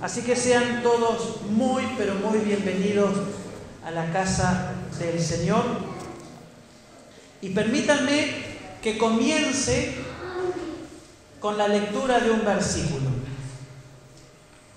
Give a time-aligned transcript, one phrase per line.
[0.00, 3.10] Así que sean todos muy, pero muy bienvenidos
[3.84, 5.62] a la casa del Señor.
[7.42, 8.32] Y permítanme
[8.82, 9.94] que comience
[11.38, 13.10] con la lectura de un versículo.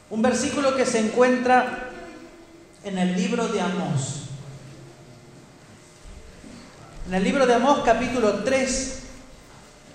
[0.10, 1.90] Un versículo que se encuentra
[2.84, 4.24] en el libro de Amós.
[7.08, 9.00] En el libro de Amós capítulo 3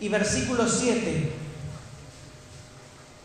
[0.00, 1.32] y versículo 7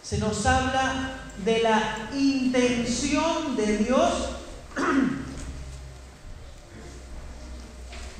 [0.04, 4.30] se nos habla de la intención de Dios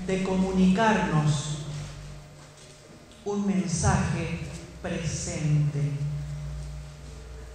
[0.08, 1.60] de comunicarnos
[3.26, 4.40] un mensaje
[4.82, 5.80] presente.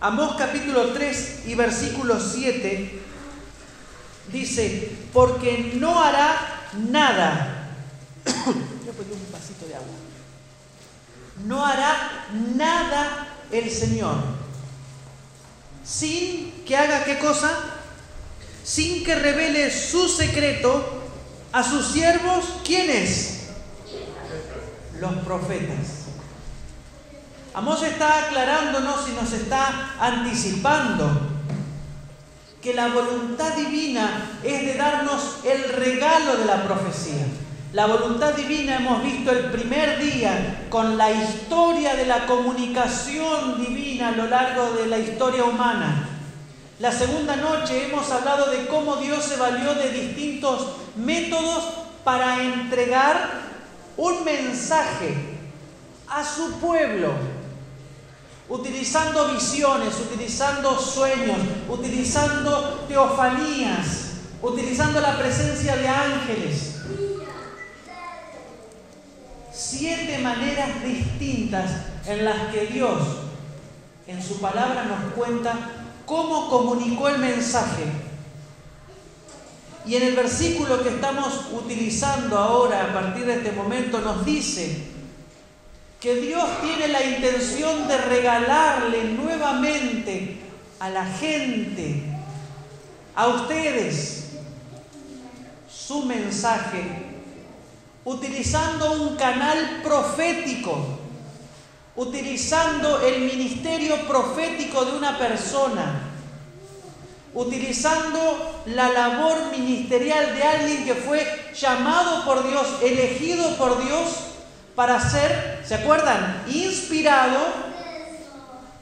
[0.00, 3.02] Amós capítulo 3 y versículo 7
[4.32, 7.74] dice, porque no hará nada.
[8.24, 9.86] Yo un vasito de agua.
[11.44, 14.37] No hará nada el Señor
[15.88, 17.50] sin que haga qué cosa?
[18.62, 20.84] Sin que revele su secreto
[21.52, 23.48] a sus siervos, ¿quiénes?
[25.00, 25.98] Los profetas.
[27.54, 31.38] Amós está aclarándonos y nos está anticipando
[32.60, 37.26] que la voluntad divina es de darnos el regalo de la profecía.
[37.74, 44.08] La voluntad divina hemos visto el primer día con la historia de la comunicación divina
[44.08, 46.08] a lo largo de la historia humana.
[46.78, 51.62] La segunda noche hemos hablado de cómo Dios se valió de distintos métodos
[52.04, 53.32] para entregar
[53.98, 55.14] un mensaje
[56.08, 57.12] a su pueblo,
[58.48, 61.36] utilizando visiones, utilizando sueños,
[61.68, 66.77] utilizando teofanías, utilizando la presencia de ángeles
[69.68, 71.70] siete maneras distintas
[72.06, 72.98] en las que Dios
[74.06, 75.54] en su palabra nos cuenta
[76.06, 77.84] cómo comunicó el mensaje.
[79.84, 84.84] Y en el versículo que estamos utilizando ahora, a partir de este momento, nos dice
[86.00, 90.38] que Dios tiene la intención de regalarle nuevamente
[90.80, 92.04] a la gente,
[93.14, 94.30] a ustedes,
[95.68, 97.07] su mensaje
[98.08, 100.98] utilizando un canal profético,
[101.94, 106.04] utilizando el ministerio profético de una persona,
[107.34, 114.08] utilizando la labor ministerial de alguien que fue llamado por Dios, elegido por Dios
[114.74, 116.44] para ser, ¿se acuerdan?
[116.48, 117.38] Inspirado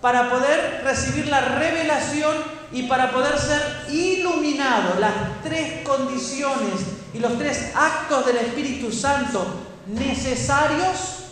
[0.00, 2.36] para poder recibir la revelación
[2.70, 9.46] y para poder ser iluminado, las tres condiciones y los tres actos del Espíritu Santo
[9.86, 11.24] necesarios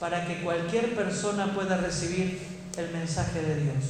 [0.00, 2.40] para que cualquier persona pueda recibir
[2.76, 3.84] el mensaje de Dios.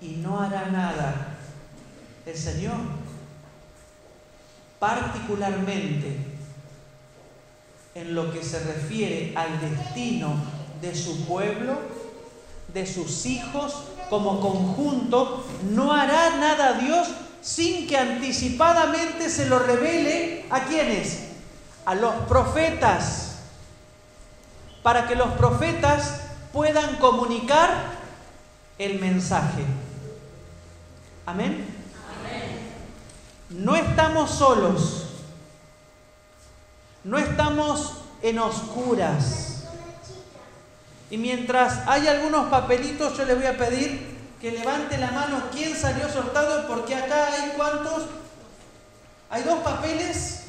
[0.00, 1.36] Y no hará nada
[2.26, 2.76] el Señor,
[4.78, 6.16] particularmente
[7.96, 10.34] en lo que se refiere al destino
[10.80, 11.78] de su pueblo,
[12.72, 17.08] de sus hijos como conjunto, no hará nada Dios
[17.44, 21.24] sin que anticipadamente se lo revele a quienes?
[21.84, 23.36] A los profetas,
[24.82, 26.22] para que los profetas
[26.54, 27.92] puedan comunicar
[28.78, 29.62] el mensaje.
[31.26, 31.66] Amén.
[33.50, 35.08] No estamos solos,
[37.04, 39.64] no estamos en oscuras.
[41.10, 44.13] Y mientras hay algunos papelitos, yo les voy a pedir
[44.44, 48.02] que levante la mano quién salió sortado, porque acá hay cuántos.
[49.30, 50.48] Hay dos papeles.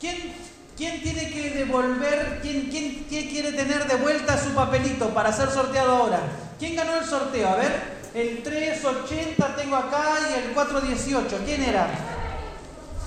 [0.00, 0.34] ¿Quién,
[0.78, 5.50] quién tiene que devolver, quién, quién, quién quiere tener de vuelta su papelito para ser
[5.50, 6.20] sorteado ahora?
[6.58, 7.50] ¿Quién ganó el sorteo?
[7.50, 11.44] A ver, el 380 tengo acá y el 418.
[11.44, 11.86] ¿Quién era?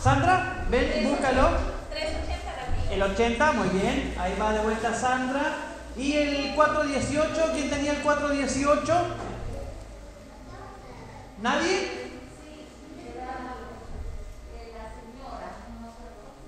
[0.03, 0.67] ¿Sandra?
[0.69, 1.49] Ven, búscalo.
[2.91, 4.13] El 80, muy bien.
[4.19, 5.55] Ahí va de vuelta Sandra.
[5.97, 7.53] ¿Y el 418?
[7.55, 9.30] ¿Quién tenía el 418?
[11.41, 12.01] ¿Nadie?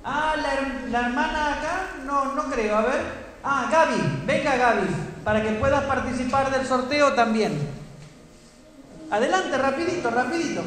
[0.05, 3.01] Ah, la, la, hermana acá, no, no creo, a ver.
[3.43, 4.87] Ah, Gaby, venga Gaby,
[5.23, 7.57] para que puedas participar del sorteo también.
[9.09, 10.61] Adelante, rapidito, rapidito.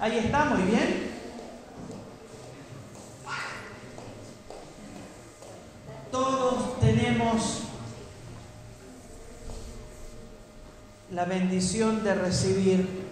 [0.00, 1.10] Ahí está, muy bien.
[6.10, 7.62] Todos tenemos
[11.10, 13.05] la bendición de recibir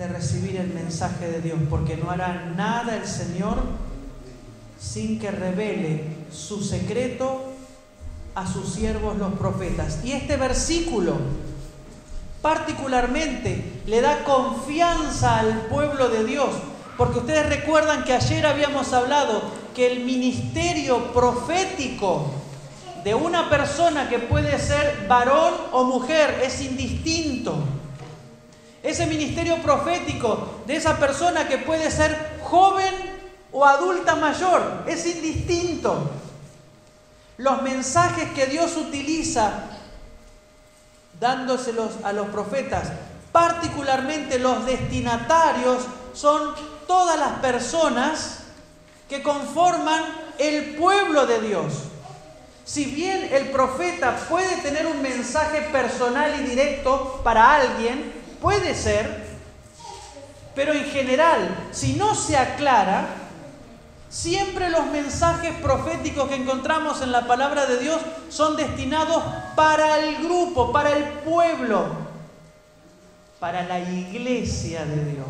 [0.00, 3.58] de recibir el mensaje de Dios, porque no hará nada el Señor
[4.80, 7.52] sin que revele su secreto
[8.34, 9.98] a sus siervos los profetas.
[10.02, 11.16] Y este versículo
[12.40, 16.48] particularmente le da confianza al pueblo de Dios,
[16.96, 19.42] porque ustedes recuerdan que ayer habíamos hablado
[19.74, 22.30] que el ministerio profético
[23.04, 27.54] de una persona que puede ser varón o mujer es indistinto.
[28.82, 32.94] Ese ministerio profético de esa persona que puede ser joven
[33.52, 36.10] o adulta mayor es indistinto.
[37.36, 39.64] Los mensajes que Dios utiliza
[41.18, 42.88] dándoselos a los profetas,
[43.32, 45.84] particularmente los destinatarios,
[46.14, 46.54] son
[46.86, 48.38] todas las personas
[49.08, 50.02] que conforman
[50.38, 51.74] el pueblo de Dios.
[52.64, 59.30] Si bien el profeta puede tener un mensaje personal y directo para alguien, puede ser,
[60.54, 63.06] pero en general, si no se aclara,
[64.08, 69.22] siempre los mensajes proféticos que encontramos en la palabra de Dios son destinados
[69.54, 71.86] para el grupo, para el pueblo,
[73.38, 75.28] para la iglesia de Dios.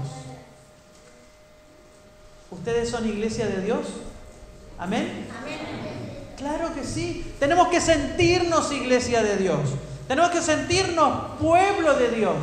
[2.51, 3.87] ¿Ustedes son iglesia de Dios?
[4.79, 5.29] ¿Amén?
[6.37, 7.35] Claro que sí.
[7.39, 9.61] Tenemos que sentirnos iglesia de Dios.
[10.09, 12.37] Tenemos que sentirnos pueblo de Dios.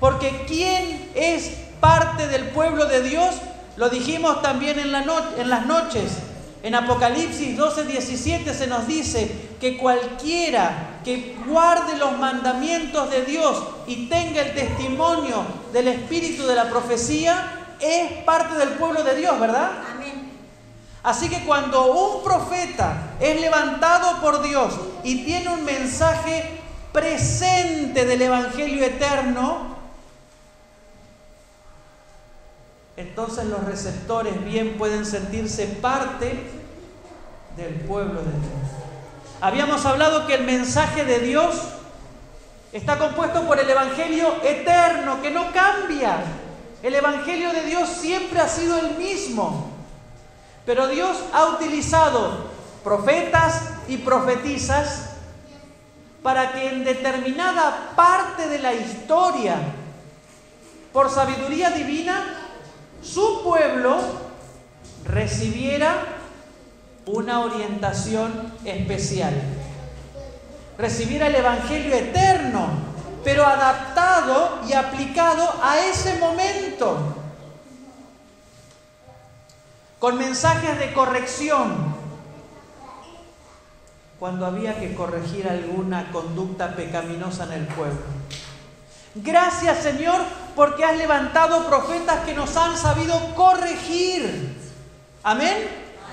[0.00, 3.36] Porque ¿quién es parte del pueblo de Dios?
[3.76, 5.04] Lo dijimos también en, la
[5.38, 6.12] en las noches.
[6.62, 9.30] En Apocalipsis 12, 17 se nos dice
[9.60, 16.54] que cualquiera que guarde los mandamientos de Dios y tenga el testimonio del espíritu de
[16.54, 19.70] la profecía, es parte del pueblo de Dios, ¿verdad?
[19.94, 20.32] Amén.
[21.02, 26.60] Así que cuando un profeta es levantado por Dios y tiene un mensaje
[26.92, 29.79] presente del Evangelio eterno,
[33.00, 36.50] entonces los receptores bien pueden sentirse parte
[37.56, 38.70] del pueblo de Dios.
[39.40, 41.54] Habíamos hablado que el mensaje de Dios
[42.72, 46.18] está compuesto por el Evangelio eterno, que no cambia.
[46.82, 49.70] El Evangelio de Dios siempre ha sido el mismo.
[50.66, 52.50] Pero Dios ha utilizado
[52.84, 55.12] profetas y profetizas
[56.22, 59.56] para que en determinada parte de la historia,
[60.92, 62.39] por sabiduría divina,
[63.02, 63.98] su pueblo
[65.04, 66.04] recibiera
[67.06, 69.34] una orientación especial.
[70.78, 72.90] Recibiera el Evangelio eterno
[73.24, 77.16] pero adaptado y aplicado a ese momento,
[79.98, 81.94] con mensajes de corrección,
[84.18, 88.00] cuando había que corregir alguna conducta pecaminosa en el pueblo.
[89.14, 90.20] Gracias Señor
[90.60, 94.58] porque has levantado profetas que nos han sabido corregir.
[95.22, 95.56] Amén.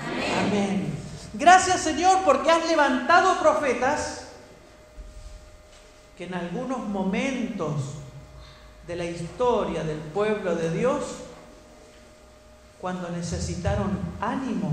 [0.06, 0.32] Amén.
[0.38, 0.98] Amén.
[1.34, 4.28] Gracias Señor porque has levantado profetas
[6.16, 7.74] que en algunos momentos
[8.86, 11.02] de la historia del pueblo de Dios,
[12.80, 14.72] cuando necesitaron ánimo,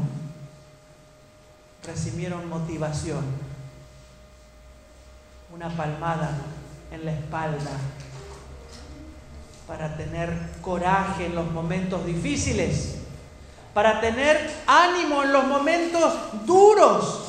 [1.83, 3.25] recibieron motivación,
[5.53, 6.31] una palmada
[6.91, 7.71] en la espalda
[9.67, 10.31] para tener
[10.61, 12.95] coraje en los momentos difíciles,
[13.73, 16.13] para tener ánimo en los momentos
[16.45, 17.21] duros,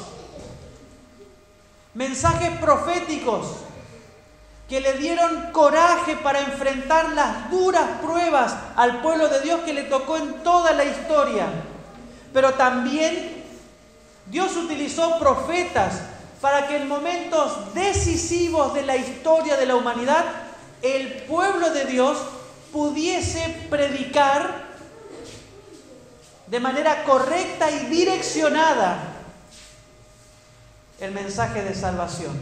[1.94, 3.46] mensajes proféticos
[4.68, 9.84] que le dieron coraje para enfrentar las duras pruebas al pueblo de Dios que le
[9.84, 11.46] tocó en toda la historia.
[12.32, 13.44] Pero también
[14.26, 16.02] Dios utilizó profetas
[16.40, 20.45] para que en momentos decisivos de la historia de la humanidad
[20.94, 22.18] el pueblo de Dios
[22.72, 24.66] pudiese predicar
[26.46, 28.98] de manera correcta y direccionada
[31.00, 32.36] el mensaje de salvación.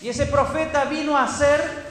[0.00, 1.88] Y ese profeta vino a ser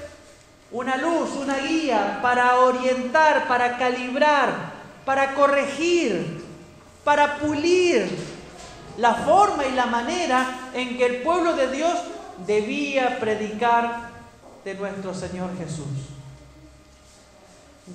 [0.71, 4.71] una luz, una guía para orientar, para calibrar,
[5.05, 6.43] para corregir,
[7.03, 8.09] para pulir
[8.97, 11.97] la forma y la manera en que el pueblo de Dios
[12.45, 14.11] debía predicar
[14.63, 15.87] de nuestro Señor Jesús.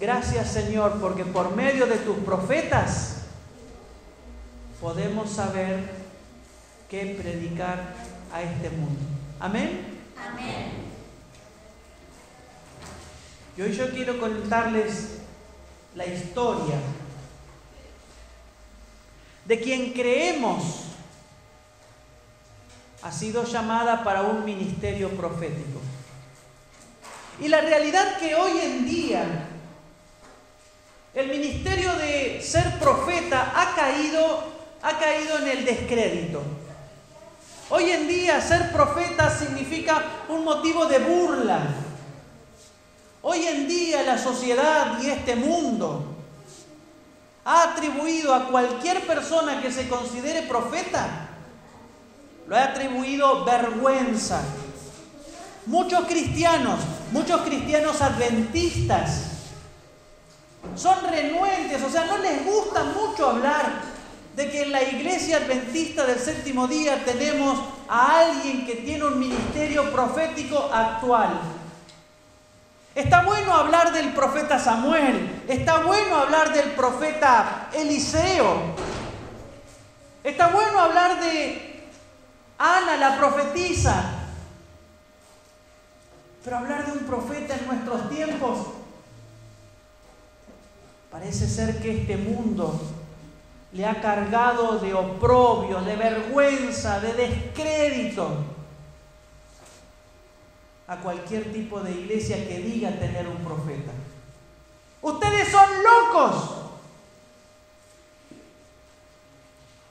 [0.01, 3.23] Gracias Señor, porque por medio de tus profetas
[4.81, 5.91] podemos saber
[6.89, 7.95] qué predicar
[8.33, 9.01] a este mundo.
[9.39, 9.93] Amén.
[13.57, 15.19] Y hoy yo quiero contarles
[15.95, 16.77] la historia
[19.45, 20.92] de quien creemos
[23.03, 25.81] ha sido llamada para un ministerio profético.
[27.41, 29.49] Y la realidad que hoy en día
[31.15, 36.43] el ministerio de ser profeta ha caído ha caído en el descrédito.
[37.71, 41.61] Hoy en día ser profeta significa un motivo de burla.
[43.23, 46.17] Hoy en día la sociedad y este mundo
[47.45, 51.22] ha atribuido a cualquier persona que se considere profeta,
[52.47, 54.43] lo ha atribuido vergüenza.
[55.67, 56.81] Muchos cristianos,
[57.13, 59.33] muchos cristianos adventistas,
[60.77, 63.93] son renuentes, o sea, no les gusta mucho hablar
[64.35, 67.59] de que en la iglesia adventista del séptimo día tenemos
[67.89, 71.41] a alguien que tiene un ministerio profético actual.
[72.95, 78.75] Está bueno hablar del profeta Samuel, está bueno hablar del profeta Eliseo,
[80.23, 81.72] está bueno hablar de
[82.65, 84.05] Ana, la profetisa,
[86.45, 88.69] pero hablar de un profeta en nuestros tiempos
[91.11, 92.81] parece ser que este mundo
[93.73, 98.45] le ha cargado de oprobio, de vergüenza, de descrédito
[100.87, 103.91] a cualquier tipo de iglesia que diga tener un profeta.
[105.01, 106.59] Ustedes son locos.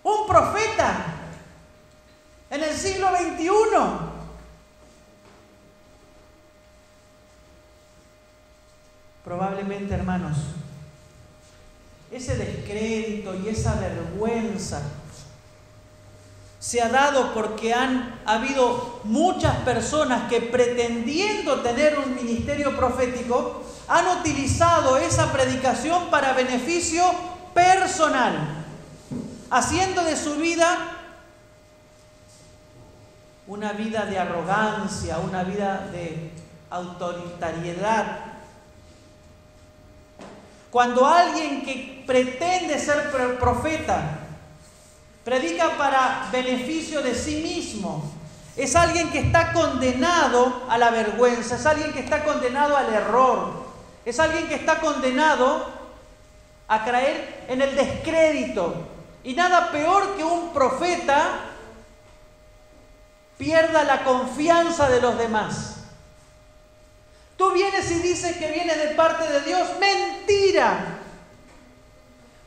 [0.03, 1.10] Un profeta
[2.51, 3.47] en el siglo XXI.
[9.23, 10.37] Probablemente, hermanos,
[12.11, 14.81] ese descrédito y esa vergüenza
[16.59, 24.19] se ha dado porque han habido muchas personas que pretendiendo tener un ministerio profético han
[24.19, 27.03] utilizado esa predicación para beneficio
[27.53, 28.65] personal,
[29.49, 31.00] haciendo de su vida
[33.51, 36.31] una vida de arrogancia, una vida de
[36.69, 38.19] autoritariedad,
[40.69, 44.19] cuando alguien que pretende ser profeta
[45.25, 48.09] predica para beneficio de sí mismo,
[48.55, 53.65] es alguien que está condenado a la vergüenza, es alguien que está condenado al error,
[54.05, 55.67] es alguien que está condenado
[56.69, 58.75] a caer en el descrédito.
[59.25, 61.50] Y nada peor que un profeta
[63.41, 65.77] pierda la confianza de los demás.
[67.37, 69.67] Tú vienes y dices que viene de parte de Dios.
[69.79, 70.99] Mentira.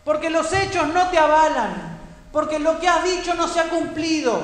[0.05, 1.99] Porque los hechos no te avalan.
[2.31, 4.41] Porque lo que has dicho no se ha cumplido.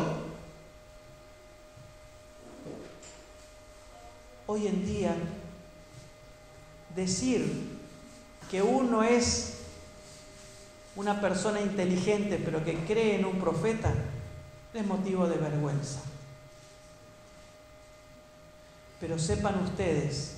[4.49, 5.15] Hoy en día,
[6.97, 7.79] decir
[8.51, 9.59] que uno es
[10.97, 13.95] una persona inteligente pero que cree en un profeta
[14.75, 16.01] es motivo de vergüenza.
[19.01, 20.37] Pero sepan ustedes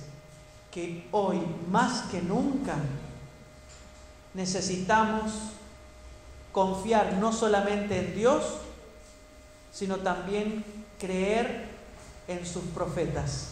[0.71, 1.39] que hoy
[1.69, 2.75] más que nunca
[4.33, 5.31] necesitamos
[6.51, 8.43] confiar no solamente en Dios,
[9.71, 10.63] sino también
[10.99, 11.67] creer
[12.27, 13.49] en sus profetas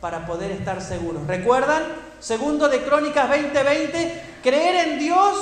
[0.00, 1.26] para poder estar seguros.
[1.26, 1.82] ¿Recuerdan?
[2.20, 5.36] Segundo de Crónicas 20:20, creer en Dios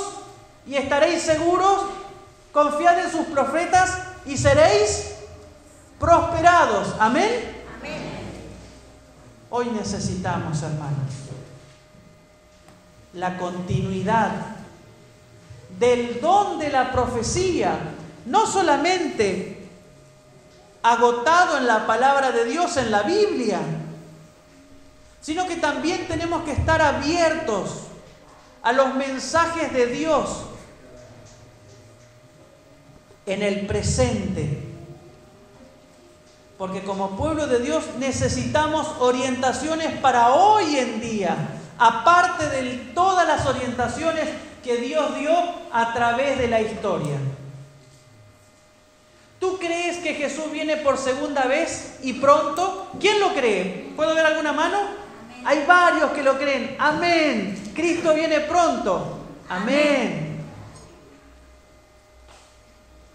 [0.65, 1.81] y estaréis seguros,
[2.51, 5.15] confiad en sus profetas y seréis
[5.99, 6.95] prosperados.
[6.99, 7.64] Amén.
[9.49, 11.13] Hoy necesitamos, hermanos,
[13.13, 14.31] la continuidad
[15.79, 17.77] del don de la profecía,
[18.25, 19.69] no solamente
[20.81, 23.59] agotado en la palabra de Dios, en la Biblia,
[25.21, 27.81] sino que también tenemos que estar abiertos
[28.61, 30.43] a los mensajes de Dios
[33.25, 34.64] en el presente
[36.57, 41.35] porque como pueblo de Dios necesitamos orientaciones para hoy en día,
[41.77, 44.29] aparte de todas las orientaciones
[44.63, 45.31] que Dios dio
[45.71, 47.17] a través de la historia.
[49.39, 52.89] ¿Tú crees que Jesús viene por segunda vez y pronto?
[52.99, 53.91] ¿Quién lo cree?
[53.95, 54.77] ¿Puedo ver alguna mano?
[55.43, 56.77] Hay varios que lo creen.
[56.79, 57.71] Amén.
[57.75, 59.19] Cristo viene pronto.
[59.49, 60.41] Amén.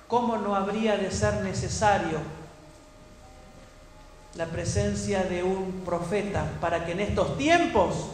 [0.07, 2.40] ¿Cómo no habría de ser necesario
[4.35, 8.11] la presencia de un profeta para que en estos tiempos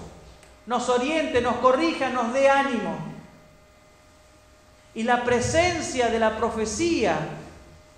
[0.67, 2.97] nos oriente, nos corrija, nos dé ánimo.
[4.95, 7.19] Y la presencia de la profecía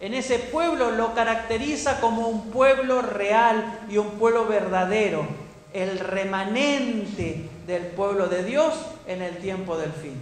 [0.00, 5.26] en ese pueblo lo caracteriza como un pueblo real y un pueblo verdadero,
[5.72, 8.74] el remanente del pueblo de Dios
[9.06, 10.20] en el tiempo del fin.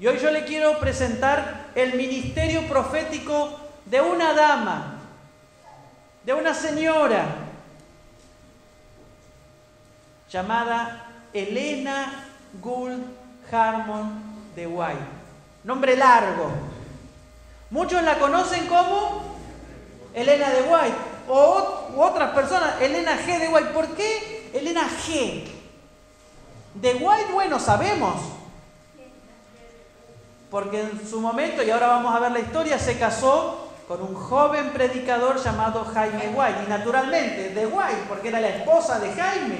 [0.00, 4.93] Y hoy yo le quiero presentar el ministerio profético de una dama
[6.24, 7.26] de una señora
[10.30, 12.26] llamada Elena
[12.60, 13.02] Gould
[13.52, 14.22] Harmon
[14.56, 14.98] de White.
[15.64, 16.50] nombre largo.
[17.70, 19.36] Muchos la conocen como
[20.14, 20.96] Elena de White
[21.28, 23.70] o otras personas, Elena G de White.
[23.70, 25.48] ¿Por qué Elena G?
[26.74, 28.16] De White, bueno, sabemos.
[30.50, 34.14] Porque en su momento, y ahora vamos a ver la historia, se casó con un
[34.14, 36.64] joven predicador llamado Jaime White.
[36.66, 39.58] Y naturalmente, de White, porque era la esposa de Jaime.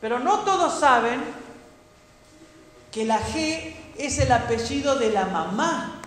[0.00, 1.22] Pero no todos saben
[2.90, 6.00] que la G es el apellido de la mamá.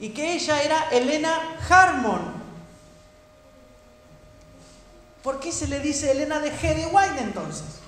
[0.00, 2.44] Y que ella era Elena Harmon.
[5.22, 7.83] ¿Por qué se le dice Elena de G de White entonces?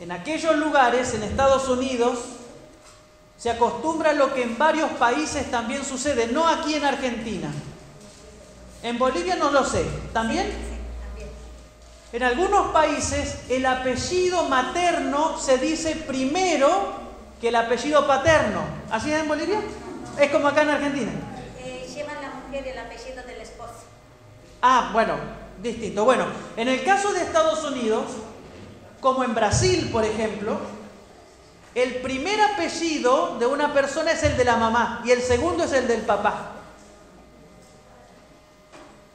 [0.00, 2.18] En aquellos lugares, en Estados Unidos,
[3.38, 7.50] se acostumbra lo que en varios países también sucede, no aquí en Argentina.
[8.82, 9.84] En Bolivia no lo sé.
[10.12, 10.50] ¿También?
[12.12, 16.92] En algunos países el apellido materno se dice primero
[17.40, 18.62] que el apellido paterno.
[18.90, 19.60] ¿Así es en Bolivia?
[20.20, 21.10] Es como acá en Argentina.
[21.58, 23.84] Eh, llevan la mujer el apellido del esposo.
[24.62, 25.16] Ah, bueno,
[25.60, 26.04] distinto.
[26.04, 28.04] Bueno, en el caso de Estados Unidos,
[29.04, 30.56] como en Brasil, por ejemplo,
[31.74, 35.74] el primer apellido de una persona es el de la mamá y el segundo es
[35.74, 36.52] el del papá.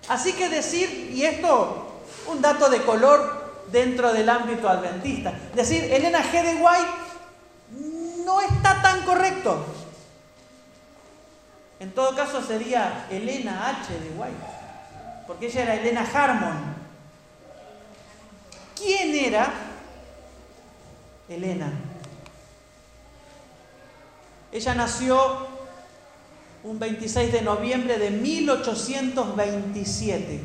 [0.07, 6.21] Así que decir, y esto, un dato de color dentro del ámbito adventista, decir Elena
[6.21, 6.43] G.
[6.43, 9.65] de White no está tan correcto.
[11.79, 13.91] En todo caso sería Elena H.
[13.91, 16.77] de White, porque ella era Elena Harmon.
[18.75, 19.68] ¿Quién era
[21.29, 21.71] Elena?
[24.51, 25.47] Ella nació
[26.63, 30.41] un 26 de noviembre de 1827,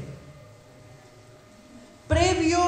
[2.06, 2.60] previo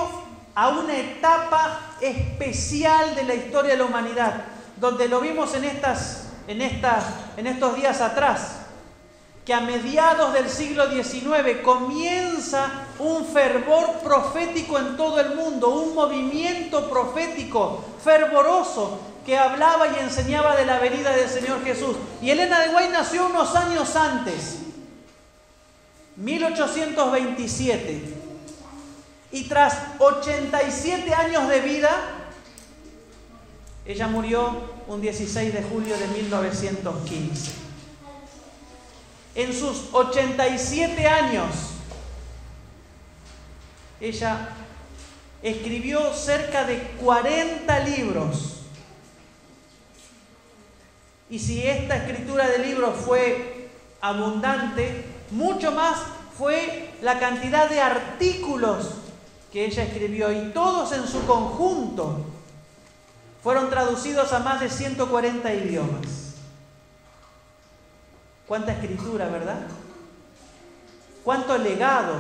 [0.55, 4.45] a una etapa especial de la historia de la humanidad,
[4.81, 8.56] donde lo vimos en, estas, en, en estos días atrás,
[9.47, 15.95] que a mediados del siglo XIX comienza un fervor profético en todo el mundo, un
[15.95, 21.97] movimiento profético fervoroso que hablaba y enseñaba de la venida del Señor Jesús.
[22.21, 24.57] Y Elena de Guay nació unos años antes,
[26.17, 28.15] 1827.
[29.31, 31.91] Y tras 87 años de vida,
[33.85, 34.57] ella murió
[34.89, 37.66] un 16 de julio de 1915.
[39.37, 41.47] En sus 87 años,
[44.01, 44.49] ella
[45.43, 48.63] escribió cerca de 40 libros.
[51.29, 53.69] Y si esta escritura de libros fue
[54.01, 55.99] abundante, mucho más
[56.39, 58.95] fue la cantidad de artículos
[59.53, 60.33] que ella escribió.
[60.33, 62.25] Y todos en su conjunto
[63.43, 66.26] fueron traducidos a más de 140 idiomas.
[68.47, 69.61] Cuánta escritura, ¿verdad?
[71.25, 72.15] Cuánto legado,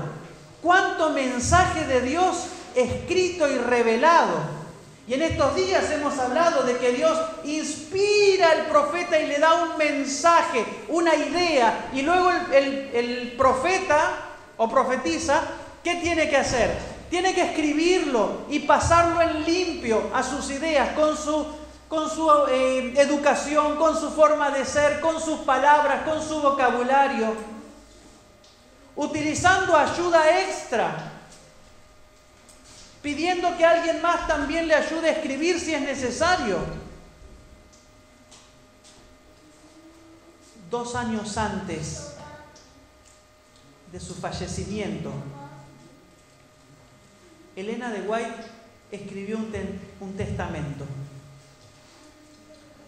[0.62, 4.66] cuánto mensaje de Dios escrito y revelado
[5.08, 9.54] y en estos días hemos hablado de que Dios inspira al profeta y le da
[9.54, 14.16] un mensaje, una idea, y luego el, profeta
[14.56, 15.42] o profetiza,
[15.84, 16.76] ¿qué tiene que hacer?
[17.08, 21.46] Tiene que escribirlo y pasarlo en limpio a sus ideas, con su,
[21.88, 27.34] con su eh, educación, con su forma de ser, con sus palabras, con su vocabulario,
[28.96, 31.12] utilizando ayuda extra
[33.06, 36.58] pidiendo que alguien más también le ayude a escribir si es necesario.
[40.68, 42.14] Dos años antes
[43.92, 45.12] de su fallecimiento,
[47.54, 48.34] Elena de White
[48.90, 49.52] escribió un,
[50.00, 50.84] un testamento.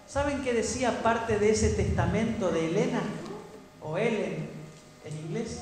[0.09, 3.03] ¿Saben qué decía parte de ese testamento de Elena?
[3.83, 4.51] O Ellen
[5.05, 5.61] en inglés.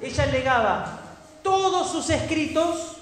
[0.00, 1.00] Ella legaba
[1.42, 2.96] todos sus escritos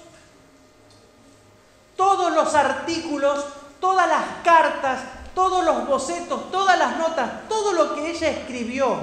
[1.95, 3.45] todos los artículos,
[3.79, 4.99] todas las cartas,
[5.33, 8.97] todos los bocetos, todas las notas, todo lo que ella escribió,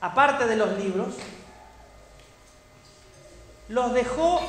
[0.00, 1.14] aparte de los libros,
[3.68, 4.40] los dejó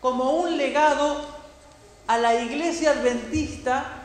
[0.00, 1.20] como un legado
[2.06, 4.03] a la iglesia adventista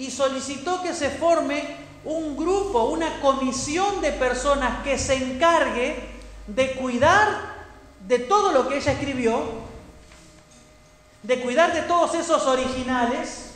[0.00, 1.62] y solicitó que se forme
[2.04, 5.94] un grupo, una comisión de personas que se encargue
[6.46, 7.28] de cuidar
[8.08, 9.60] de todo lo que ella escribió
[11.22, 13.50] de cuidar de todos esos originales,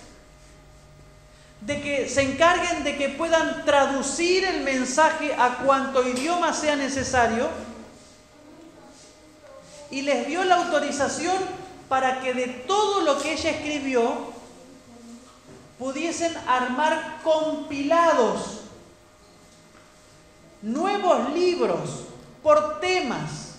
[1.63, 7.49] de que se encarguen de que puedan traducir el mensaje a cuanto idioma sea necesario,
[9.91, 11.37] y les dio la autorización
[11.89, 14.34] para que de todo lo que ella escribió
[15.79, 18.61] pudiesen armar compilados
[20.63, 22.05] nuevos libros
[22.43, 23.57] por temas.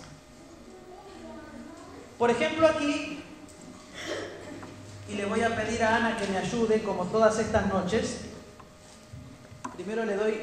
[2.17, 3.19] Por ejemplo, aquí,
[5.09, 8.21] y le voy a pedir a Ana que me ayude, como todas estas noches,
[9.75, 10.39] primero le doy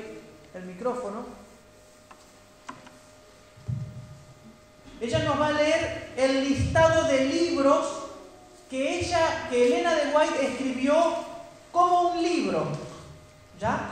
[0.55, 1.25] el micrófono.
[5.01, 7.87] Ella nos va a leer el listado de libros
[8.71, 11.32] que ella, que Elena de White escribió
[11.73, 12.67] como un libro.
[13.59, 13.91] ¿Ya?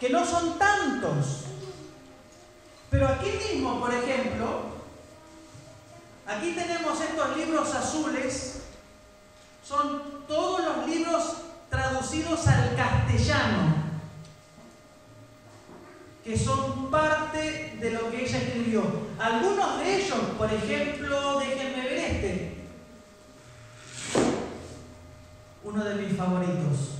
[0.00, 1.42] Que no son tantos.
[2.90, 4.46] Pero aquí mismo, por ejemplo,
[6.26, 8.62] aquí tenemos estos libros azules.
[9.66, 11.36] Son todos los libros
[11.68, 13.86] traducidos al castellano
[16.26, 18.82] que son parte de lo que ella escribió.
[19.16, 22.55] Algunos de ellos, por ejemplo, déjenme ver este,
[25.66, 26.92] uno de mis favoritos.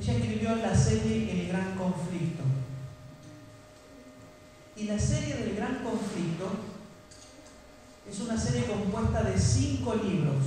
[0.00, 2.44] Ella escribió la serie El Gran Conflicto.
[4.76, 6.48] Y la serie del Gran Conflicto
[8.08, 10.44] es una serie compuesta de cinco libros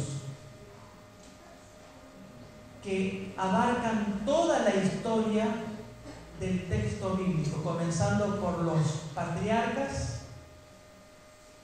[2.82, 5.48] que abarcan toda la historia
[6.40, 10.11] del texto bíblico, comenzando por los patriarcas,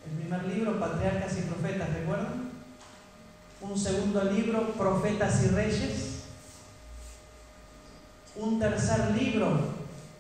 [0.10, 2.52] el primer libro, Patriarcas y Profetas, ¿recuerdan?
[3.62, 6.24] Un segundo libro, Profetas y Reyes.
[8.36, 9.60] Un tercer libro,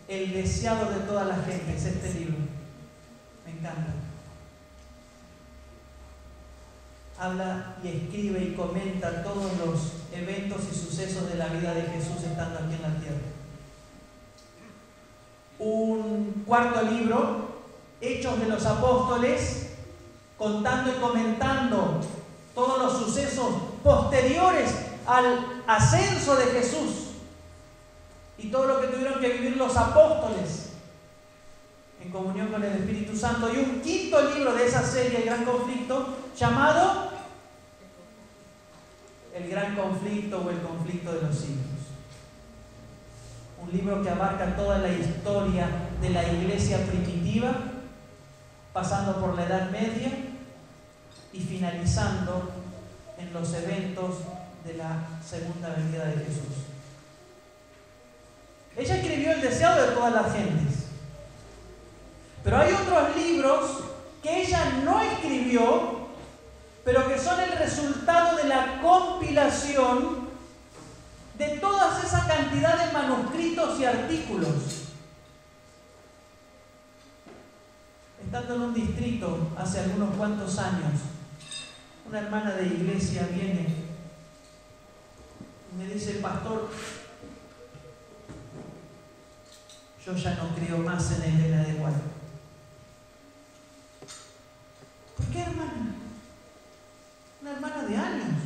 [0.07, 2.37] El deseado de toda la gente, es este libro.
[3.45, 3.93] Me encanta.
[7.19, 12.23] habla y escribe y comenta todos los eventos y sucesos de la vida de Jesús
[12.23, 13.17] estando aquí en la tierra.
[15.59, 17.57] Un cuarto libro,
[17.99, 19.66] Hechos de los Apóstoles,
[20.37, 22.01] contando y comentando
[22.53, 23.47] todos los sucesos
[23.83, 24.73] posteriores
[25.05, 27.07] al ascenso de Jesús
[28.37, 30.73] y todo lo que tuvieron que vivir los apóstoles
[32.03, 33.51] en comunión con el Espíritu Santo.
[33.53, 37.11] Y un quinto libro de esa serie, El Gran Conflicto, llamado
[39.33, 41.65] El Gran Conflicto o El Conflicto de los Siglos.
[43.61, 45.67] Un libro que abarca toda la historia
[45.99, 47.53] de la iglesia primitiva,
[48.77, 50.11] pasando por la Edad Media
[51.33, 52.51] y finalizando
[53.17, 54.17] en los eventos
[54.63, 56.67] de la segunda venida de Jesús.
[58.75, 60.89] Ella escribió el deseado de todas las gentes.
[62.43, 63.79] Pero hay otros libros
[64.21, 66.09] que ella no escribió,
[66.85, 70.29] pero que son el resultado de la compilación
[71.35, 74.86] de toda esa cantidad de manuscritos y artículos.
[78.27, 80.99] Estando en un distrito hace algunos cuantos años,
[82.05, 83.85] una hermana de iglesia viene
[85.71, 86.69] y me dice, pastor,
[90.05, 92.09] yo ya no creo más en Elena de Guadalupe.
[95.15, 95.95] ¿Por qué hermana?
[97.41, 98.39] Una hermana de años.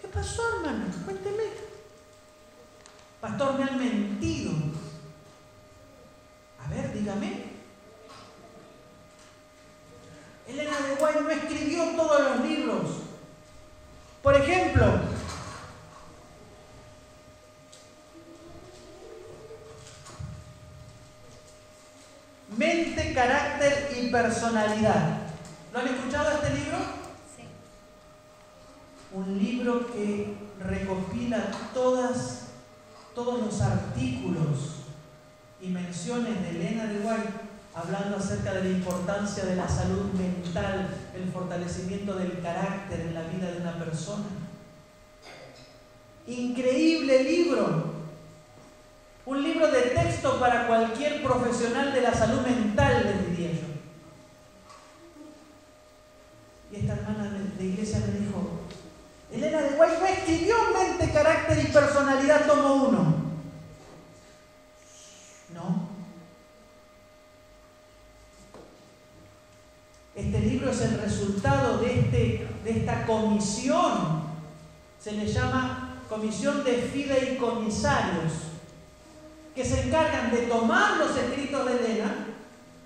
[0.00, 0.86] ¿Qué pasó, hermana?
[1.04, 1.42] Cuénteme.
[3.20, 4.52] Pastor, me han mentido.
[6.64, 7.51] A ver, dígame.
[10.52, 12.82] Elena de Guay no escribió todos los libros.
[14.22, 14.86] Por ejemplo,
[22.56, 25.20] Mente, carácter y personalidad.
[25.72, 26.78] ¿Lo han escuchado este libro?
[27.34, 27.44] Sí.
[29.14, 32.48] Un libro que recopila todas,
[33.14, 34.82] todos los artículos
[35.62, 40.88] y menciones de Elena de White hablando acerca de la importancia de la salud mental,
[41.14, 44.26] el fortalecimiento del carácter en la vida de una persona.
[46.26, 47.92] Increíble libro.
[49.24, 53.68] Un libro de texto para cualquier profesional de la salud mental, les diría yo.
[56.72, 58.62] Y esta hermana de iglesia me dijo,
[59.32, 63.14] Elena de no escribió mente, carácter y personalidad tomo uno.
[65.54, 65.88] No.
[70.14, 74.22] Este libro es el resultado de, este, de esta comisión.
[75.00, 78.32] Se le llama comisión de fideicomisarios
[79.54, 82.14] que se encargan de tomar los escritos de Elena,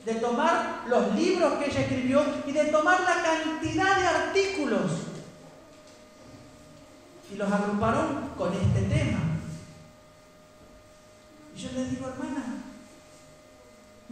[0.05, 4.93] de tomar los libros que ella escribió y de tomar la cantidad de artículos.
[7.33, 9.19] Y los agruparon con este tema.
[11.55, 12.46] Y yo le digo, hermana,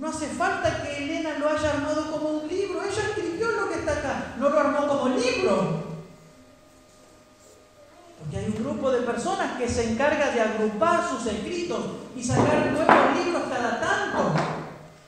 [0.05, 2.83] no hace falta que Elena lo haya armado como un libro.
[2.83, 5.83] Ella escribió lo que está acá, no lo armó como libro.
[8.19, 12.71] Porque hay un grupo de personas que se encarga de agrupar sus escritos y sacar
[12.71, 14.35] nuevos libros cada tanto.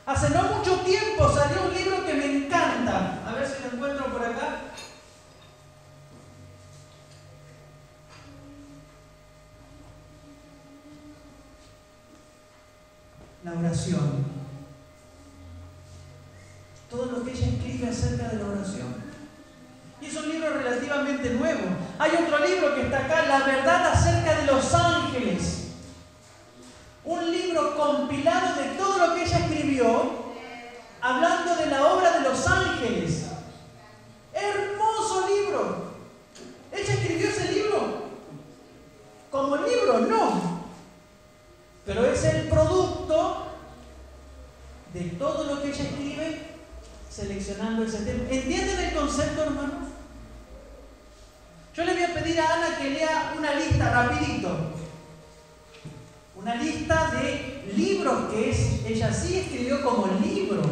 [0.07, 3.23] Hace no mucho tiempo salió un libro que me encanta.
[3.27, 4.61] A ver si lo encuentro por acá.
[13.45, 14.36] La oración.
[16.97, 18.95] Todo lo que ella escribe acerca de la oración.
[20.01, 21.61] Y es un libro relativamente nuevo.
[21.99, 25.73] Hay otro libro que está acá, La verdad acerca de los ángeles.
[27.05, 30.13] Un libro compilado de todo lo que ella escribió,
[31.03, 33.27] hablando de la obra de los ángeles.
[34.33, 35.93] Hermoso libro.
[36.73, 38.05] ¿Ella escribió ese libro?
[39.31, 40.63] Como libro, no.
[41.85, 43.49] Pero es el producto
[44.95, 46.56] de todo lo que ella escribe
[47.17, 48.25] seleccionando ese tema.
[48.31, 49.89] ¿Entienden el concepto, hermanos?
[51.75, 54.49] Yo le voy a pedir a Ana que lea una lista rapidito.
[56.37, 60.63] Una lista de libros que es, ella sí escribió como libro,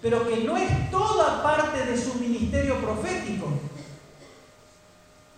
[0.00, 3.48] pero que no es toda parte de su ministerio profético.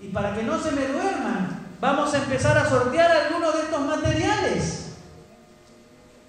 [0.00, 3.80] Y para que no se me duerman, vamos a empezar a sortear algunos de estos
[3.80, 4.92] materiales.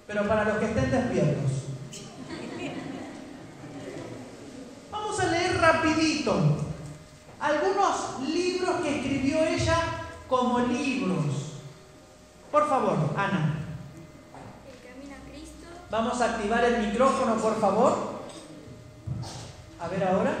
[0.08, 1.52] Pero para los que estén despiertos.
[4.90, 6.66] Vamos a leer rapidito
[7.40, 9.76] algunos libros que escribió ella
[10.28, 11.24] como libros.
[12.50, 13.62] Por favor, Ana.
[14.66, 15.66] El Camino a Cristo.
[15.90, 18.22] Vamos a activar el micrófono, por favor.
[19.78, 20.34] A ver ahora.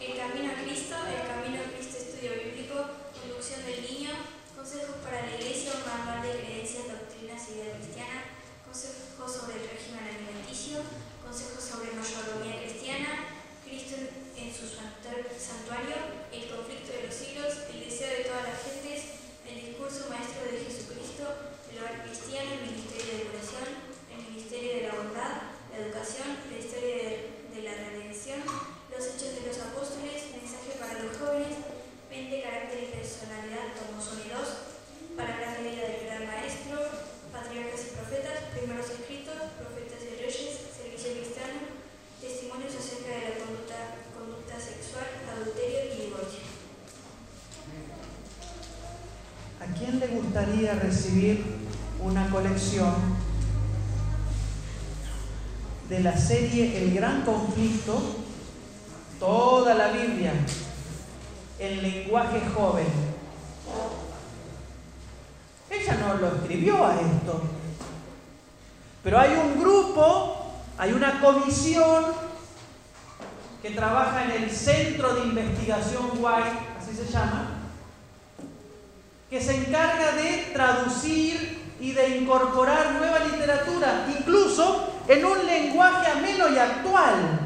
[0.00, 2.74] El Camino a Cristo, el Camino a Cristo Estudio Bíblico,
[3.20, 4.10] Conducción del Niño,
[4.56, 8.24] Consejos para la Iglesia, un manual de creencias, doctrinas y vida cristiana,
[8.64, 10.80] Consejos sobre el régimen alimenticio,
[11.22, 13.35] Consejos sobre mayordomía cristiana,
[13.66, 13.98] Cristo
[14.38, 15.98] en su santuario,
[16.30, 20.62] el conflicto de los siglos, el deseo de todas las gentes, el discurso maestro de
[20.62, 21.26] Jesucristo,
[21.66, 23.66] el hogar cristiano, el ministerio de oración,
[24.06, 25.34] el ministerio de la bondad,
[25.74, 26.94] la educación, la historia
[27.50, 31.58] de, la redención, los hechos de los apóstoles, mensaje para los jóvenes,
[32.06, 34.78] 20 caracteres de personalidad como son y dos,
[35.18, 36.78] palabras de vida del gran maestro,
[37.34, 41.75] patriarcas y profetas, primeros escritos, profetas y reyes, servicio cristiano,
[42.26, 43.34] testimonios acerca de la
[44.14, 46.40] conducta, sexual, adulterio y divorcio.
[49.60, 51.44] ¿A quién le gustaría recibir
[52.02, 52.94] una colección
[55.88, 58.16] de la serie El Gran Conflicto,
[59.20, 60.32] toda la Biblia,
[61.60, 62.86] en lenguaje joven?
[65.70, 67.42] Ella no lo escribió a esto,
[69.04, 70.45] pero hay un grupo
[70.78, 72.04] hay una comisión
[73.62, 77.48] que trabaja en el Centro de Investigación White, así se llama,
[79.30, 86.48] que se encarga de traducir y de incorporar nueva literatura, incluso en un lenguaje ameno
[86.48, 87.40] y actual.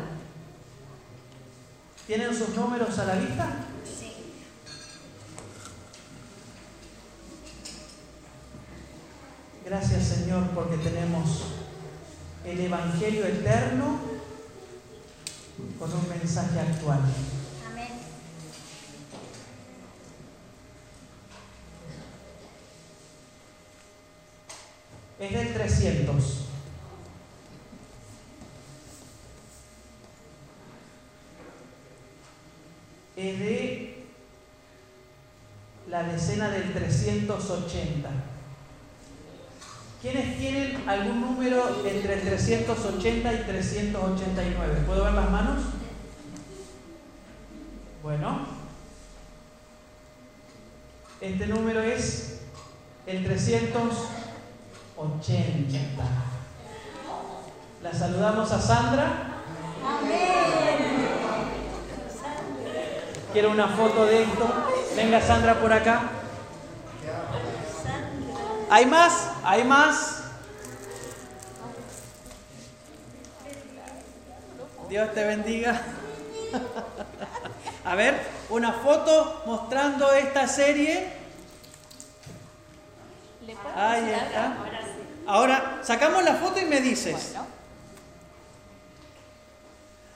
[2.07, 3.47] ¿Tienen sus números a la vista?
[3.85, 4.13] Sí.
[9.65, 11.60] Gracias Señor porque tenemos
[12.45, 14.01] el Evangelio eterno
[15.79, 17.01] con un mensaje actual.
[17.71, 17.89] Amén.
[25.19, 26.47] Es del 300.
[33.17, 34.05] Es de
[35.89, 38.00] la decena del 380.
[40.01, 44.85] ¿Quiénes tienen algún número entre 380 y 389?
[44.87, 45.63] ¿Puedo ver las manos?
[48.03, 48.47] Bueno.
[51.21, 52.41] Este número es
[53.07, 56.03] el 380.
[57.83, 59.27] La saludamos a Sandra.
[63.35, 64.51] Quiero una foto de esto.
[64.97, 66.13] Venga Sandra por acá.
[68.71, 69.29] ¿Hay más?
[69.43, 70.23] ¿Hay más?
[74.89, 75.83] Dios te bendiga.
[77.85, 81.09] A ver, una foto mostrando esta serie.
[83.75, 84.55] Ahí está.
[85.27, 87.35] Ahora, sacamos la foto y me dices.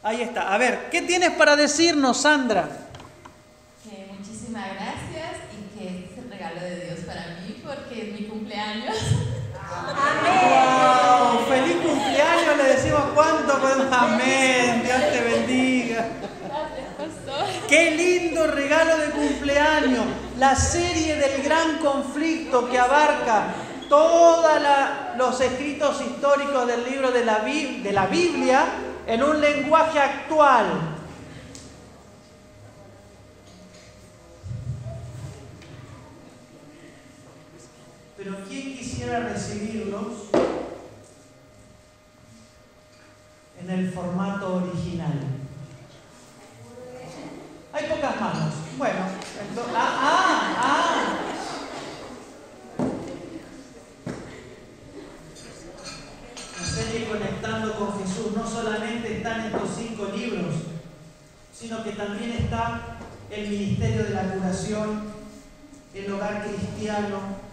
[0.05, 0.55] Ahí está.
[0.55, 2.69] A ver, ¿qué tienes para decirnos, Sandra?
[4.17, 4.94] Muchísimas gracias
[5.53, 8.97] y que este es el regalo de Dios para mí porque es mi cumpleaños.
[10.23, 11.25] ¡Wow!
[13.93, 14.83] Amén.
[14.85, 16.07] Dios te bendiga.
[17.69, 20.05] Qué lindo regalo de cumpleaños.
[20.39, 23.55] La serie del gran conflicto que abarca
[23.89, 24.61] todos
[25.17, 28.65] los escritos históricos del libro de la, de la Biblia
[29.07, 30.94] en un lenguaje actual.
[38.25, 40.31] Pero ¿quién quisiera recibirlos
[43.61, 45.13] en el formato original?
[47.71, 48.55] Hay pocas manos.
[48.79, 49.01] Bueno,
[49.47, 51.21] entonces, ah, ah, ah.
[56.65, 60.55] Serie Conectando con Jesús no solamente están estos cinco libros,
[61.55, 62.97] sino que también está
[63.31, 65.13] el Ministerio de la Curación,
[65.95, 67.44] el Hogar Cristiano,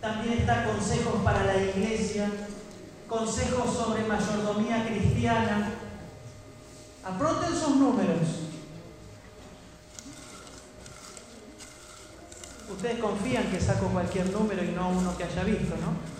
[0.00, 2.30] también está Consejos para la Iglesia,
[3.08, 5.70] Consejos sobre Mayordomía Cristiana.
[7.04, 8.20] Apronten sus números.
[12.70, 16.18] Ustedes confían que saco cualquier número y no uno que haya visto, ¿no?